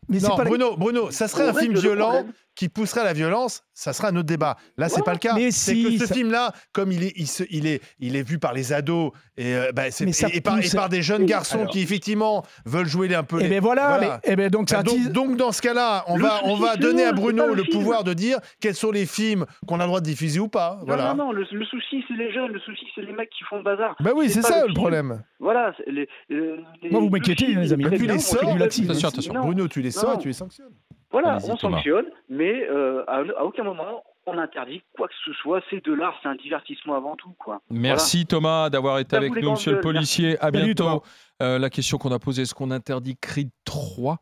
Mais 0.08 0.20
c'est 0.20 0.28
pas 0.28 0.36
la- 0.44 0.44
Bruno, 0.44 0.76
Bruno, 0.76 1.10
ça 1.10 1.28
serait 1.28 1.48
un 1.48 1.54
film 1.54 1.72
le 1.74 1.80
violent. 1.80 2.24
Qui 2.60 2.68
pousserait 2.68 3.00
à 3.00 3.04
la 3.04 3.14
violence, 3.14 3.62
ça 3.72 3.94
serait 3.94 4.08
un 4.08 4.16
autre 4.16 4.26
débat. 4.26 4.56
Là, 4.76 4.90
c'est 4.90 4.96
Ouais. 4.96 5.02
pas 5.02 5.14
le 5.14 5.18
cas. 5.18 5.32
Mais 5.34 5.50
c'est 5.50 5.72
si, 5.72 5.84
que 5.84 5.90
ce 5.92 6.06
ça- 6.08 6.14
film-là, 6.14 6.52
comme 6.72 6.92
il 6.92 7.04
est, 7.04 7.12
il, 7.16 7.26
se- 7.26 7.44
il 7.48 7.66
est, 7.66 7.80
il 8.00 8.16
est 8.16 8.22
vu 8.22 8.38
par 8.38 8.52
les 8.52 8.74
ados 8.74 9.12
et, 9.38 9.54
euh, 9.54 9.72
bah, 9.72 9.90
c'est- 9.90 10.04
et, 10.04 10.36
et 10.36 10.40
par, 10.42 10.58
et 10.58 10.88
des 10.90 11.00
jeunes 11.00 11.24
garçons 11.24 11.60
alors. 11.60 11.70
qui 11.70 11.80
effectivement 11.80 12.44
veulent 12.66 12.86
jouer 12.86 13.14
un 13.14 13.22
peu. 13.22 13.38
Eh 13.40 13.44
les- 13.44 13.48
ben 13.48 13.60
voilà, 13.62 13.96
Voilà. 13.96 14.20
mais- 14.22 14.32
eh 14.32 14.36
ben 14.36 14.50
donc 14.50 14.68
ça 14.68 14.76
Bah, 14.78 14.82
donc, 14.82 14.94
attise- 14.98 15.10
donc, 15.12 15.36
dans 15.38 15.52
ce 15.52 15.62
cas-là, 15.62 16.04
on 16.08 16.16
Le 16.18 16.22
va, 16.22 16.40
on 16.44 16.56
va 16.56 16.76
donner 16.76 17.04
à 17.04 17.12
Bruno 17.12 17.54
le 17.54 17.64
pouvoir 17.64 18.04
de 18.04 18.12
dire 18.12 18.36
quels 18.60 18.74
sont 18.74 18.90
les 18.90 19.06
films 19.06 19.46
qu'on 19.66 19.76
a 19.80 19.84
le 19.84 19.86
droit 19.88 20.00
de 20.00 20.04
diffuser 20.04 20.38
ou 20.40 20.48
pas. 20.48 20.76
Non, 20.80 20.84
Voilà. 20.86 21.14
non, 21.14 21.24
non, 21.24 21.32
le, 21.32 21.46
le 21.50 21.64
souci, 21.64 22.04
c'est 22.08 22.14
les 22.14 22.30
jeunes, 22.30 22.52
le 22.52 22.60
souci, 22.60 22.84
c'est 22.94 23.00
les 23.00 23.12
mecs 23.14 23.30
qui 23.30 23.42
font 23.48 23.56
le 23.56 23.62
bazar. 23.62 23.96
Bah 24.00 24.10
oui, 24.14 24.28
c'est 24.28 24.42
ça 24.42 24.66
le 24.66 24.74
problème. 24.74 25.22
Voilà. 25.38 25.72
c'est 25.78 25.90
Les, 25.90 26.06
les- 26.28 26.90
Moi, 26.90 27.00
vous 27.00 27.08
m'inquiétez, 27.08 27.46
les 27.54 27.72
amis. 27.72 27.84
Tu 27.96 28.06
les 28.06 28.18
sors, 28.18 28.42
Bruno, 28.44 29.66
tu 29.68 29.80
les 29.80 29.90
sors, 29.90 30.18
tu 30.18 30.28
les 30.28 30.34
sanctionnes. 30.34 30.74
Voilà, 31.12 31.38
on 31.44 31.56
sanctionne, 31.56 32.06
mais 32.28 32.68
euh, 32.68 33.04
à, 33.08 33.22
à 33.38 33.44
aucun 33.44 33.64
moment 33.64 34.04
on 34.26 34.38
interdit 34.38 34.82
quoi 34.96 35.08
que 35.08 35.14
ce 35.24 35.32
soit. 35.32 35.62
C'est 35.70 35.84
de 35.84 35.92
l'art, 35.92 36.14
c'est 36.22 36.28
un 36.28 36.34
divertissement 36.36 36.94
avant 36.94 37.16
tout, 37.16 37.34
quoi. 37.38 37.60
Merci 37.70 38.26
Thomas 38.26 38.70
d'avoir 38.70 38.98
été 38.98 39.16
avec 39.16 39.34
nous, 39.34 39.50
monsieur 39.50 39.72
le 39.72 39.80
policier. 39.80 40.38
À 40.40 40.50
bientôt. 40.50 41.02
Euh, 41.42 41.58
la 41.58 41.70
question 41.70 41.96
qu'on 41.98 42.12
a 42.12 42.18
posée, 42.18 42.42
est-ce 42.42 42.54
qu'on 42.54 42.70
interdit 42.70 43.16
Creed 43.16 43.50
3 43.64 44.18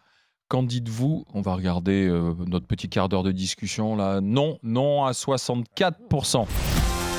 Qu'en 0.48 0.62
dites-vous? 0.62 1.27
On 1.35 1.42
va 1.42 1.55
regarder 1.55 2.09
euh, 2.09 2.33
notre 2.46 2.66
petit 2.66 2.88
quart 2.88 3.09
d'heure 3.09 3.22
de 3.22 3.33
discussion 3.33 3.96
là. 3.96 4.20
Non, 4.22 4.59
non 4.62 5.05
à 5.05 5.11
64%. 5.11 6.46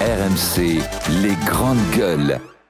RMC, 0.01 0.79
les 1.21 1.35
grandes 1.45 1.77
gueules. 1.95 2.39